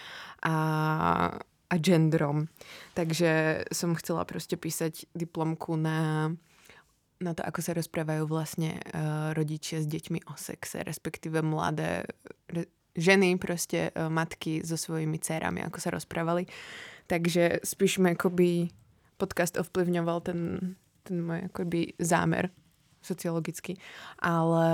[0.47, 0.55] a
[1.67, 2.47] a genderom.
[2.95, 6.31] Takže som chcela proste písať diplomku na,
[7.19, 12.07] na to, ako sa rozprávajú vlastne uh, rodičia s deťmi o sexe, respektíve mladé
[12.47, 16.47] re, ženy, proste uh, matky so svojimi dcerami, ako sa rozprávali.
[17.11, 18.71] Takže spíš mi akoby
[19.19, 20.39] podcast ovplyvňoval ten,
[21.03, 22.51] ten môj akoby zámer
[23.03, 23.79] sociologický.
[24.19, 24.67] Ale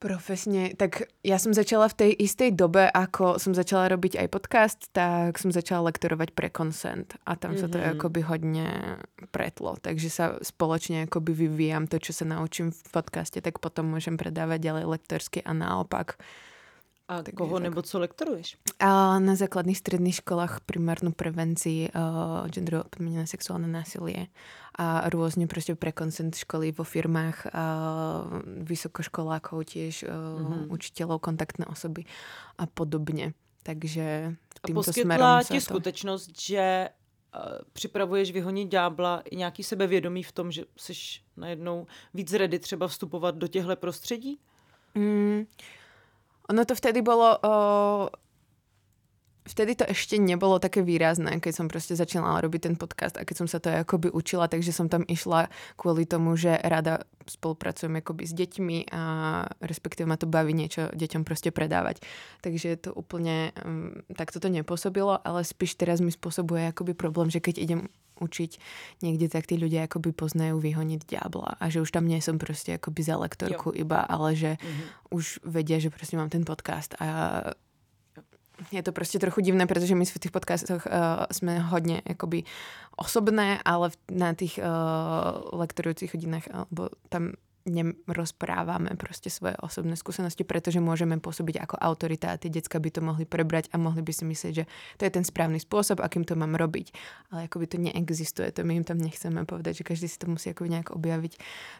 [0.00, 4.80] Profesne, tak ja som začala v tej istej dobe, ako som začala robiť aj podcast,
[4.96, 7.60] tak som začala lektorovať pre Consent a tam mm-hmm.
[7.60, 7.88] sa to mhm.
[8.00, 8.68] akoby hodne
[9.28, 14.16] pretlo, takže sa spoločne akoby vyvíjam to, čo sa naučím v podcaste, tak potom môžem
[14.16, 16.16] predávať ďalej lektorsky a naopak.
[17.10, 17.62] A tak koho tak.
[17.62, 18.56] nebo co lektoruješ?
[18.78, 24.30] A na základných stredných školách primárnu prevencii uh, genderovo podmienené sexuálne násilie
[24.78, 30.70] a rôzne proste pre koncent školy vo firmách, uh, vysokoškolákov tiež, uh, mm-hmm.
[30.70, 32.06] učiteľov, kontaktné osoby
[32.62, 33.34] a podobne.
[33.66, 35.66] Takže týmto a ti to...
[35.66, 36.88] skutečnost, že
[37.34, 40.92] uh, připravuješ vyhonit ďábla i nějaký sebevědomí v tom, že jsi
[41.36, 44.38] najednou víc ready třeba vstupovat do těchto prostředí?
[44.94, 45.46] Mm,
[46.50, 47.38] ono to vtedy bolo...
[47.38, 48.10] Uh,
[49.50, 53.36] vtedy to ešte nebolo také výrazné, keď som proste začínala robiť ten podcast a keď
[53.44, 58.24] som sa to akoby učila, takže som tam išla kvôli tomu, že rada spolupracujem akoby
[58.30, 59.02] s deťmi a
[59.58, 62.04] respektíve ma to baví niečo deťom proste predávať.
[62.44, 67.42] Takže to úplne um, tak toto nepôsobilo, ale spíš teraz mi spôsobuje akoby problém, že
[67.42, 67.80] keď idem
[68.20, 68.50] učiť
[69.02, 72.76] niekde, tak tí ľudia akoby poznajú vyhoniť diabla a že už tam nie som proste
[72.76, 73.80] akoby za lektorku jo.
[73.82, 75.16] iba, ale že mm-hmm.
[75.16, 77.06] už vedia, že proste mám ten podcast a
[78.72, 80.92] je to prostě trochu divné, protože my v těch podcastoch uh,
[81.32, 82.42] jsme hodně jakoby
[82.96, 87.32] osobné, ale na těch uh, lektorujúcich hodinách, alebo tam
[87.66, 93.00] nerozprávame proste svoje osobné skúsenosti, pretože môžeme pôsobiť ako autorita a tie decka by to
[93.04, 94.64] mohli prebrať a mohli by si myslieť, že
[94.96, 96.92] to je ten správny spôsob, akým to mám robiť.
[97.30, 100.50] Ale akoby to neexistuje, to my im tam nechceme povedať, že každý si to musí
[100.50, 101.32] ako nejak objaviť.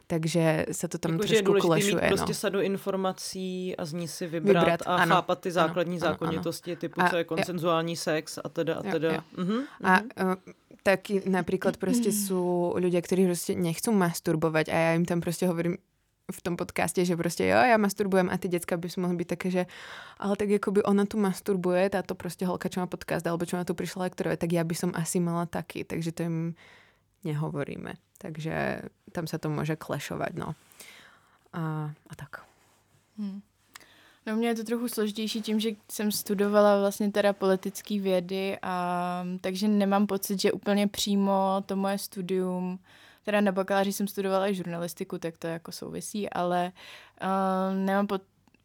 [0.07, 2.03] Takže sa to tam jako, trošku je kulešuje.
[2.03, 2.41] Mít prostě no.
[2.45, 6.71] sadu informací a z ní si vybrat, vybrat a ano, chápat ty základní ano, zákonitosti,
[6.71, 6.81] ano.
[6.81, 7.97] typu, a, co je konsenzuální jo.
[7.97, 9.09] sex a teda a teda.
[9.09, 9.45] Jo, jo.
[9.45, 10.35] Uh-huh, a uh,
[10.83, 15.77] taky napríklad proste sú ľudia, ktorí proste nechcú masturbovať a ja im tam proste hovorím
[16.31, 19.49] v tom podcaste, že proste jo, ja masturbujem a ty decka by mohli byť také,
[19.51, 19.63] že
[20.17, 23.59] ale tak ako by ona tu masturbuje, táto proste holka, čo má podcast, alebo čo
[23.59, 26.39] má tu prišla lektorovať, tak ja by som asi mala taký, takže to im
[27.27, 27.99] nehovoríme.
[28.23, 30.55] Takže tam sa to môže klešovať, no.
[31.51, 32.47] A, a tak.
[33.19, 33.43] Hmm.
[34.27, 39.25] No mě je to trochu složitější tím, že jsem studovala vlastně teda politické vědy a
[39.41, 42.79] takže nemám pocit, že úplně přímo to moje studium,
[43.25, 46.73] teda na bakaláři jsem studovala i žurnalistiku, tak to jako souvisí, ale
[47.23, 48.19] uh, nemám po,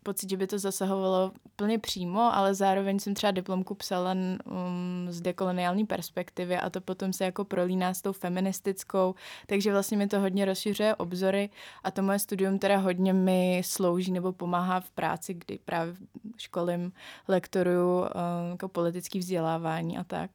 [0.06, 5.22] pocit, že by to zasahovalo úplně přímo, ale zároveň jsem třeba diplomku psala um, z
[5.22, 9.16] dekoloniální perspektivy a to potom se jako prolíná s tou feministickou,
[9.48, 11.50] takže vlastně mi to hodně rozšiřuje obzory
[11.84, 15.96] a to moje studium teda hodně mi slouží nebo pomáhá v práci, kdy právě
[16.38, 16.92] školím,
[17.28, 18.08] lektoruju um,
[18.52, 20.32] jako politický vzdělávání a tak.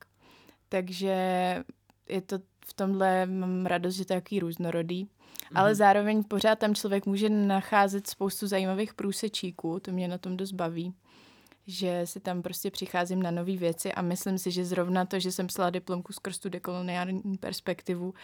[0.69, 1.15] Takže
[2.09, 5.09] je to v tomhle mám radost, že to je takový různorodý.
[5.55, 10.53] Ale zároveň pořád tam člověk může nacházet spoustu zajímavých průsečíků, to mě na tom dost
[10.53, 10.95] baví
[11.67, 15.33] že si tam prostě přicházím na nové věci a myslím si, že zrovna to, že
[15.33, 18.15] jsem psala diplomku skrz tu dekoloniální perspektivu,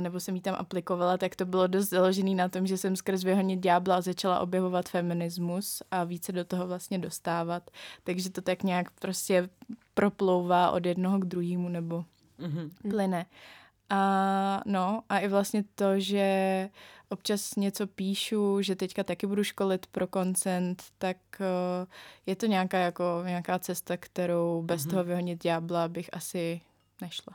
[0.00, 3.24] nebo jsem ji tam aplikovala, tak to bylo dost založený na tom, že jsem skrz
[3.24, 7.70] vyhonit ďábla začala objevovat feminismus a více do toho vlastně dostávat.
[8.04, 9.48] Takže to tak nějak prostě
[9.94, 12.04] proplouvá od jednoho k druhému nebo
[12.38, 12.70] mm-hmm.
[12.90, 13.26] plyne.
[13.90, 16.68] A no, a i vlastně to, že
[17.08, 21.86] občas něco píšu, že teďka taky budu školit pro koncent, tak uh,
[22.26, 24.90] je to nějaká, jako, nějaká cesta, kterou bez mm-hmm.
[24.90, 26.60] toho vyhonit ďábla bych asi
[27.00, 27.34] nešla.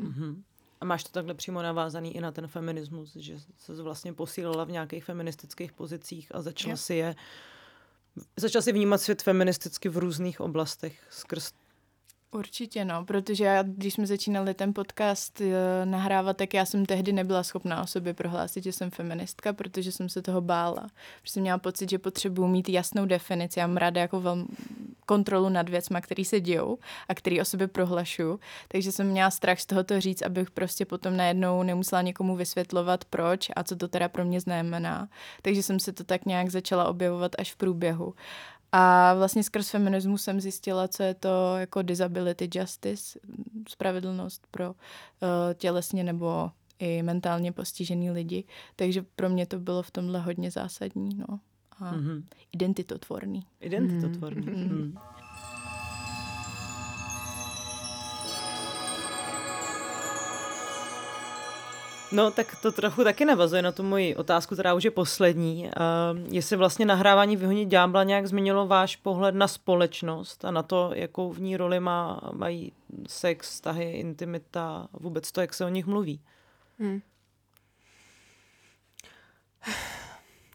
[0.00, 0.42] Mm-hmm.
[0.80, 4.70] A máš to takhle přímo navázaný i na ten feminismus, že se vlastně posílila v
[4.70, 7.14] nějakých feministických pozicích a začala si je
[8.36, 11.52] začala si vnímat svět feministicky v různých oblastech skrz
[12.30, 15.46] Určitě no, protože já, když jsme začínali ten podcast uh,
[15.84, 20.08] nahrávat, tak já jsem tehdy nebyla schopná o sobě prohlásit, že jsem feministka, protože jsem
[20.08, 20.86] se toho bála.
[21.20, 23.60] Protože jsem měla pocit, že potřebuji mít jasnou definici.
[23.60, 24.44] Já mám ráda jako velmi
[25.06, 28.40] kontrolu nad věcma, které se dějou a který o sobě prohlašu.
[28.68, 33.50] Takže jsem měla strach z tohoto říct, abych prostě potom najednou nemusela někomu vysvětlovat, proč
[33.56, 35.08] a co to teda pro mě znamená.
[35.42, 38.14] Takže jsem se to tak nějak začala objevovat až v průběhu.
[38.72, 43.18] A vlastně skrz feminismus jsem zjistila, co je to jako disability justice,
[43.68, 44.74] spravedlnost pro uh,
[45.54, 48.44] tělesně nebo i mentálně postižený lidi.
[48.76, 51.08] Takže pro mě to bylo v tomhle hodně zásadní.
[51.14, 51.40] No.
[51.78, 52.22] A mm-hmm.
[52.52, 53.42] identitotvorný.
[53.60, 54.46] Identitotvorný.
[54.46, 54.72] Mm-hmm.
[54.72, 54.98] Mm.
[62.12, 65.64] No, tak to trochu taky navazuje na tu moji otázku, která už je poslední.
[65.64, 70.90] Uh, jestli vlastně nahrávání Vyhonit ďábla nějak změnilo váš pohled na společnost a na to,
[70.94, 72.72] jakou v ní roli má, mají
[73.08, 76.20] sex, vztahy, intimita, vůbec to, jak se o nich mluví?
[76.78, 77.00] Hmm.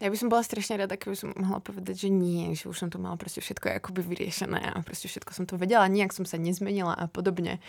[0.03, 2.89] Ja by som bola strašne rada, keby som mohla povedať, že nie, že už som
[2.91, 6.35] to mala proste všetko akoby vyriešené a proste všetko som to vedela, nijak som sa
[6.35, 7.63] nezmenila a podobne.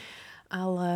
[0.51, 0.91] Ale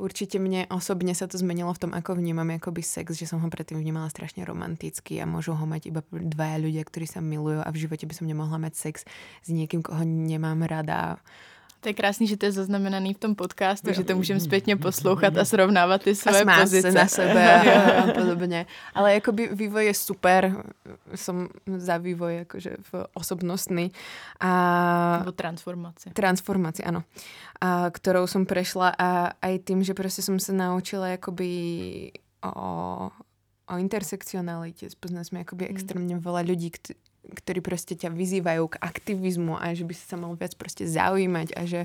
[0.00, 3.48] Určite mne osobne sa to zmenilo v tom, ako vnímam akoby sex, že som ho
[3.52, 7.68] predtým vnímala strašne romanticky a môžu ho mať iba dvaja ľudia, ktorí sa milujú a
[7.68, 9.04] v živote by som nemohla mať sex
[9.44, 11.20] s niekým, koho nemám rada
[11.80, 13.94] to je krásný, že to je zaznamenaný v tom podcastu, jo.
[13.94, 16.92] že to můžeme zpětně poslouchat a srovnávat ty své a pozice.
[16.92, 17.62] na sebe
[17.96, 18.66] a podobně.
[18.94, 20.64] Ale jakoby vývoj je super.
[21.14, 23.92] Som za vývoj jakože v osobnostný.
[24.40, 24.50] A...
[25.18, 26.10] Nebo transformaci.
[26.10, 27.02] Transformaci, ano.
[27.60, 31.50] A, kterou som prešla a aj tým, že prostě som se naučila jakoby
[32.44, 33.10] o,
[33.70, 34.90] o intersekcionalitě.
[34.90, 35.70] Spoznali jsme jakoby mm.
[35.70, 36.70] extrémně veľa ľudí,
[37.20, 41.52] ktorí proste ťa vyzývajú k aktivizmu a že by si sa mal viac proste zaujímať
[41.52, 41.84] a že,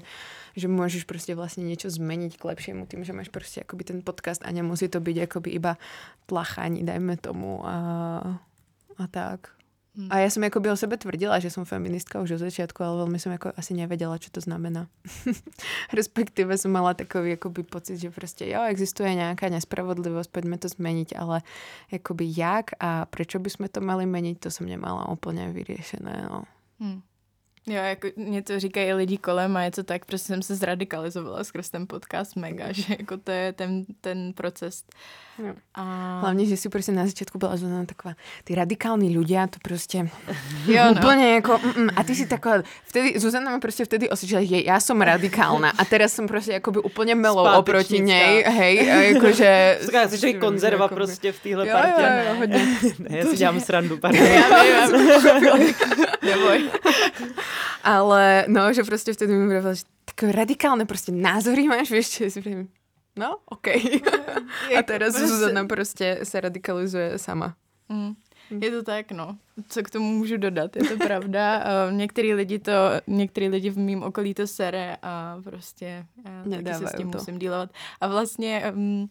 [0.56, 4.42] že môžeš proste vlastne niečo zmeniť k lepšiemu tým, že máš proste akoby ten podcast
[4.48, 5.76] a nemusí to byť akoby iba
[6.26, 7.78] tlachaní, dajme tomu a,
[8.96, 9.52] a tak.
[9.98, 10.08] Hmm.
[10.10, 12.98] A já jsem jako by o sebe tvrdila, že jsem feministka už od začátku, ale
[12.98, 14.88] velmi jsem jako asi nevěděla, co to znamená.
[15.94, 21.14] Respektive jsem mala takový jakoby pocit, že prostě jo, existuje nějaká nespravodlivost, pojďme to změnit,
[21.18, 21.42] ale
[21.92, 26.28] jakoby jak a proč bychom to mali měnit, to jsem nemala úplně vyřešené.
[26.32, 26.44] No.
[26.80, 27.02] Hmm.
[27.68, 31.44] Jo, jako mě to říkají lidi kolem a je to tak, prostě jsem se zradikalizovala
[31.44, 34.84] skrz ten podcast mega, že jako to je ten, ten proces.
[35.40, 35.54] Jo.
[35.74, 35.84] A...
[36.20, 39.98] Hlavně, že si prostě na začátku byla Zuzana taková, ty radikální ľudia, to prostě
[40.68, 40.92] jo, no.
[40.92, 44.62] úplně jako, mm, mm, a ty si taková, vtedy, Zuzana mi prostě vtedy osvědčila, že
[44.62, 49.80] já jsem radikálna a teraz jsem prostě jakoby úplně melou oproti něj, hej, a jakože...
[49.86, 50.96] Říká, jsi konzerva jakoby...
[50.96, 52.02] prostě v téhle partě.
[52.02, 52.68] Jo, jo, jo, hodně.
[53.10, 54.26] ne, já si dělám srandu, pardon.
[54.26, 54.88] Já já.
[56.24, 56.70] Neboj.
[57.84, 62.32] Ale no, že prostě vtedy mi bylo, že takové radikálne prostě názory máš, víš, že
[62.32, 62.70] si vím,
[63.16, 63.68] no, OK.
[64.80, 65.28] A teraz prostě...
[65.28, 67.56] Zuzana prostě se radikalizuje sama.
[67.90, 68.16] Mm.
[68.62, 69.38] Je to tak, no.
[69.68, 71.64] Co k tomu můžu dodat, je to pravda.
[71.88, 72.72] Uh, některý lidi to,
[73.08, 77.18] některý lidi v mém okolí to sere a prostě já taky se s tím to.
[77.18, 77.70] musím dílovat.
[78.02, 79.08] A vlastně um,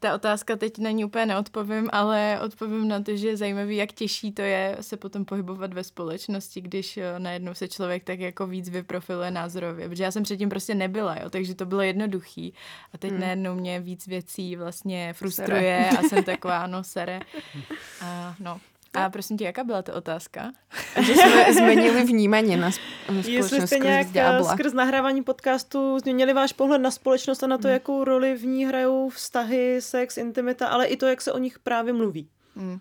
[0.00, 3.92] ta otázka teď na ní úplně neodpovím, ale odpovím na to, že je zajímavý, jak
[3.92, 8.46] těžší to je se potom pohybovat ve společnosti, když eh, najednou se člověk tak jako
[8.46, 9.88] víc vyprofiluje názorově.
[9.88, 12.54] Protože já jsem předtím prostě nebyla, jo, takže to bylo jednoduchý.
[12.92, 13.20] A teď hmm.
[13.20, 15.98] najednou mě víc věcí vlastně frustruje sere.
[15.98, 17.20] a jsem taková, no sere.
[18.00, 18.60] A no,
[18.96, 20.52] a prosím tě, jaká byla ta otázka?
[21.02, 26.52] že jsme změnili vnímání na společnost Jestli jste nějak eh, skrz nahrávání podcastu změnili váš
[26.52, 27.72] pohled na společnost a na to, hmm.
[27.72, 31.58] jakou roli v ní hrajou vztahy, sex, intimita, ale i to, jak se o nich
[31.58, 32.28] právě mluví.
[32.56, 32.78] Hmm.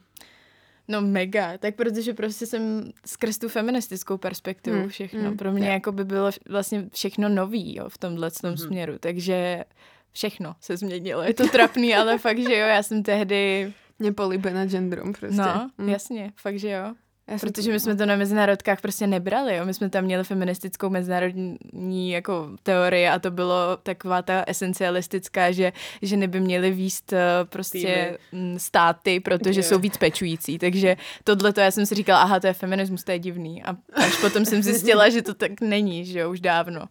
[0.88, 4.90] No mega, tak protože prostě jsem skrz tu feministickou perspektivu hmm.
[4.90, 5.22] všechno.
[5.22, 5.38] Hmm.
[5.38, 5.74] Pro mě yeah.
[5.74, 8.58] jako by bylo vlastně všechno nový jo, v tomhle tom hmm.
[8.58, 9.64] směru, takže
[10.12, 11.22] všechno se změnilo.
[11.24, 15.42] Je to trapný, ale fakt, že jo, já jsem tehdy nepolíbená genderom prostě.
[15.42, 15.90] No, mm.
[15.90, 16.94] jasně, fakt, že jo.
[17.28, 19.66] Já Protože my jsme to na mezinárodkách prostě nebrali, jo.
[19.66, 25.74] My jsme tam měli feministickou mezinárodní jako teorii a to bylo taková ta esencialistická, že
[26.02, 27.20] ženy by měly výst uh,
[27.50, 28.60] prostě Týmy.
[28.60, 30.60] státy, protože jsou víc pečující.
[30.60, 33.64] Takže tohle to já jsem si říkala, aha, to je feminismus, to je divný.
[33.64, 36.86] A až potom jsem zjistila, že to tak není, že jo, už dávno.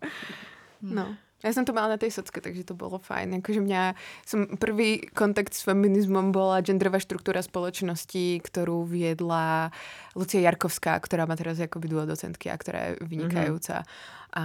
[0.82, 1.14] No.
[1.45, 3.45] Ja som to mala na tej socke, takže to bolo fajn.
[3.45, 3.92] Akože mňa,
[4.24, 9.68] som, prvý kontakt s feminizmom bola genderová štruktúra spoločnosti, ktorú viedla
[10.16, 13.84] Lucia Jarkovská, ktorá má teraz akoby docentky a ktorá je vynikajúca.
[13.84, 14.40] Mm-hmm.
[14.40, 14.45] A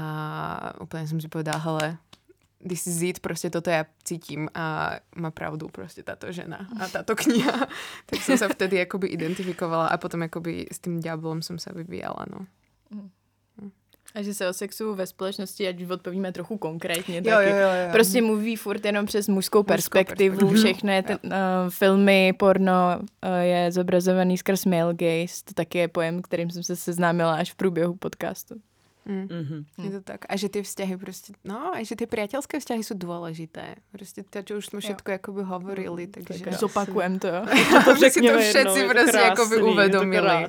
[0.84, 1.86] úplne som si povedala, hele,
[2.60, 7.16] this is it, proste toto ja cítim a má pravdu proste táto žena a táto
[7.16, 7.72] kniha.
[8.12, 12.28] tak som sa vtedy akoby identifikovala a potom akoby s tým diablom som sa vyvíjala,
[12.28, 12.44] no.
[12.92, 13.10] Mm.
[14.16, 17.70] A že se o sexu ve společnosti, ať odpovíme trochu konkrétně, jo, taky, jo, jo,
[17.86, 17.92] jo.
[17.92, 20.74] prostě mluví furt jenom přes mužskou, perspektivu, mužskou perspektivu.
[20.74, 21.32] všechno je, ten, uh,
[21.70, 26.76] filmy, porno uh, je zobrazovaný skrz male gaze, to taky je pojem, kterým jsem se
[26.76, 28.56] seznámila až v průběhu podcastu.
[29.10, 29.26] Mm.
[29.26, 29.62] Mm-hmm.
[29.84, 30.26] Je to tak.
[30.30, 33.82] A že ty vzťahy prostě, no, a že ty priateľské vzťahy sú dôležité.
[33.92, 36.46] Prostě to, už jsme všetko jakoby hovorili, mm, takže...
[36.46, 37.42] Tak zopakujem to, jo.
[37.86, 40.46] to si to všetci jednou, prostě jakoby uvedomili.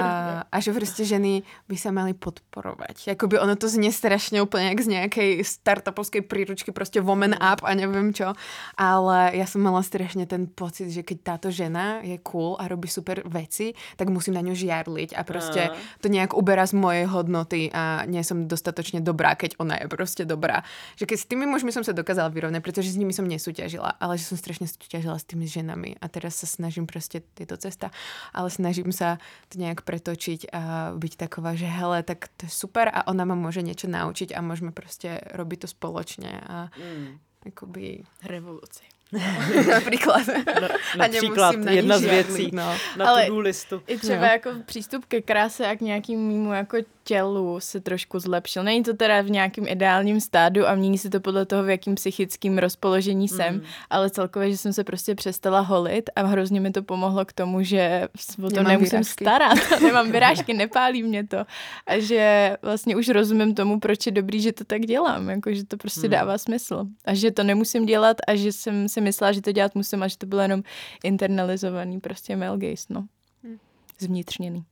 [0.00, 2.94] A, a že prostě ženy by se mali podporovat.
[3.06, 7.74] Jakoby ono to znie strašně úplně jak z nějaké startupovské príručky, prostě woman up a
[7.74, 8.32] nevím čo.
[8.76, 12.88] Ale já jsem mala strašně ten pocit, že keď táto žena je cool a robí
[12.88, 15.76] super veci, tak musím na ňu žiarliť a prostě a.
[16.00, 20.24] to nějak uberá z mojej hodnoty a nie som dostatočne dobrá, keď ona je prostě
[20.24, 20.62] dobrá.
[20.96, 24.18] Že keď s tými mužmi som sa dokázala vyrovnať, pretože s nimi som nesúťažila, ale
[24.18, 27.90] že som strašne súťažila s tými ženami a teraz sa snažím prostě, je to cesta,
[28.34, 29.18] ale snažím sa
[29.48, 33.34] to nejak pretočiť a byť taková, že hele, tak to je super a ona ma
[33.34, 37.18] môže niečo naučiť a môžeme prostě robiť to spoločne a mm.
[37.46, 38.04] akoby...
[38.24, 38.84] Revoluci.
[39.70, 40.26] například.
[40.60, 43.82] Na, například jedna z věcí no, na Ale to listu.
[43.86, 44.26] I třeba no.
[44.26, 48.62] jako přístup ke kráse a k nějakému jako tělu se trošku zlepšil.
[48.62, 51.94] Není to teda v nějakém ideálním stádu a mění se to podle toho, v jakým
[51.94, 53.62] psychickým rozpoložení jsem, mm.
[53.90, 57.62] ale celkově, že jsem se prostě přestala holit a hrozně mi to pomohlo k tomu,
[57.62, 58.08] že
[58.44, 59.24] o to Nemám nemusím vyrážky.
[59.24, 59.58] starat.
[59.82, 61.38] Nemám vyrážky, nepálí mě to.
[61.86, 65.28] A že vlastně už rozumím tomu, proč je dobrý, že to tak dělám.
[65.28, 66.10] Jako, že to prostě mm.
[66.10, 66.86] dává smysl.
[67.04, 70.08] A že to nemusím dělat a že jsem si myslela, že to dělat musím a
[70.08, 70.62] že to bylo jenom
[71.04, 73.00] internalizovaný prostě male gaze, no.
[73.42, 73.58] Mm.
[73.98, 74.64] Zvnitřněný.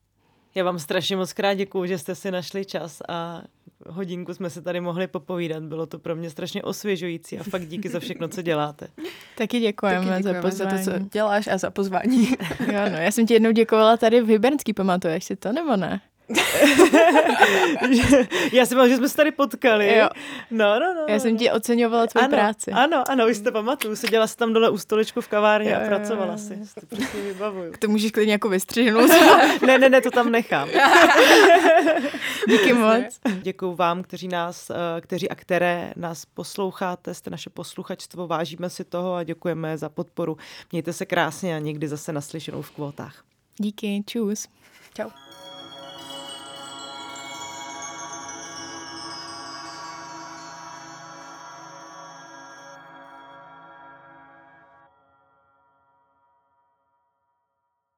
[0.54, 3.42] Já vám strašně moc krát děkuju, že jste si našli čas a
[3.86, 5.62] hodinku jsme se tady mohli popovídat.
[5.62, 8.88] Bylo to pro mě strašně osvěžující a fakt díky za všechno, co děláte.
[9.36, 10.84] Taky děkujeme, Taky děkujeme za pozvání.
[10.84, 12.28] Za to, co děláš a za pozvání.
[12.60, 16.00] jo, no, já jsem ti jednou děkovala tady v Hybernský, pamatuješ si to, nebo ne?
[18.52, 19.96] já si myslím, že jsme se tady potkali.
[19.96, 20.08] Jo.
[20.50, 21.04] No, no, no.
[21.08, 22.70] Já jsem ti oceňovala tvou ano, práci.
[22.70, 23.96] Ano, ano, už to pamatuju.
[23.96, 26.66] Seděla jsi tam dole u stoličku v kavárně jo, a pracovala jo, jo.
[26.66, 26.80] si.
[26.80, 27.72] To prostě vybavuju.
[27.78, 29.10] To můžeš klidně jako vystřihnout.
[29.66, 30.68] ne, ne, ne, to tam nechám.
[32.48, 33.20] Díky moc.
[33.42, 38.84] Děkuju vám, kteří nás, eh, kteří a které nás posloucháte, jste naše posluchačstvo, vážíme si
[38.84, 40.36] toho a děkujeme za podporu.
[40.72, 43.24] Mějte se krásně a někdy zase naslyšenou v kvótách.
[43.58, 44.48] Díky, čus.
[44.94, 45.10] Čau.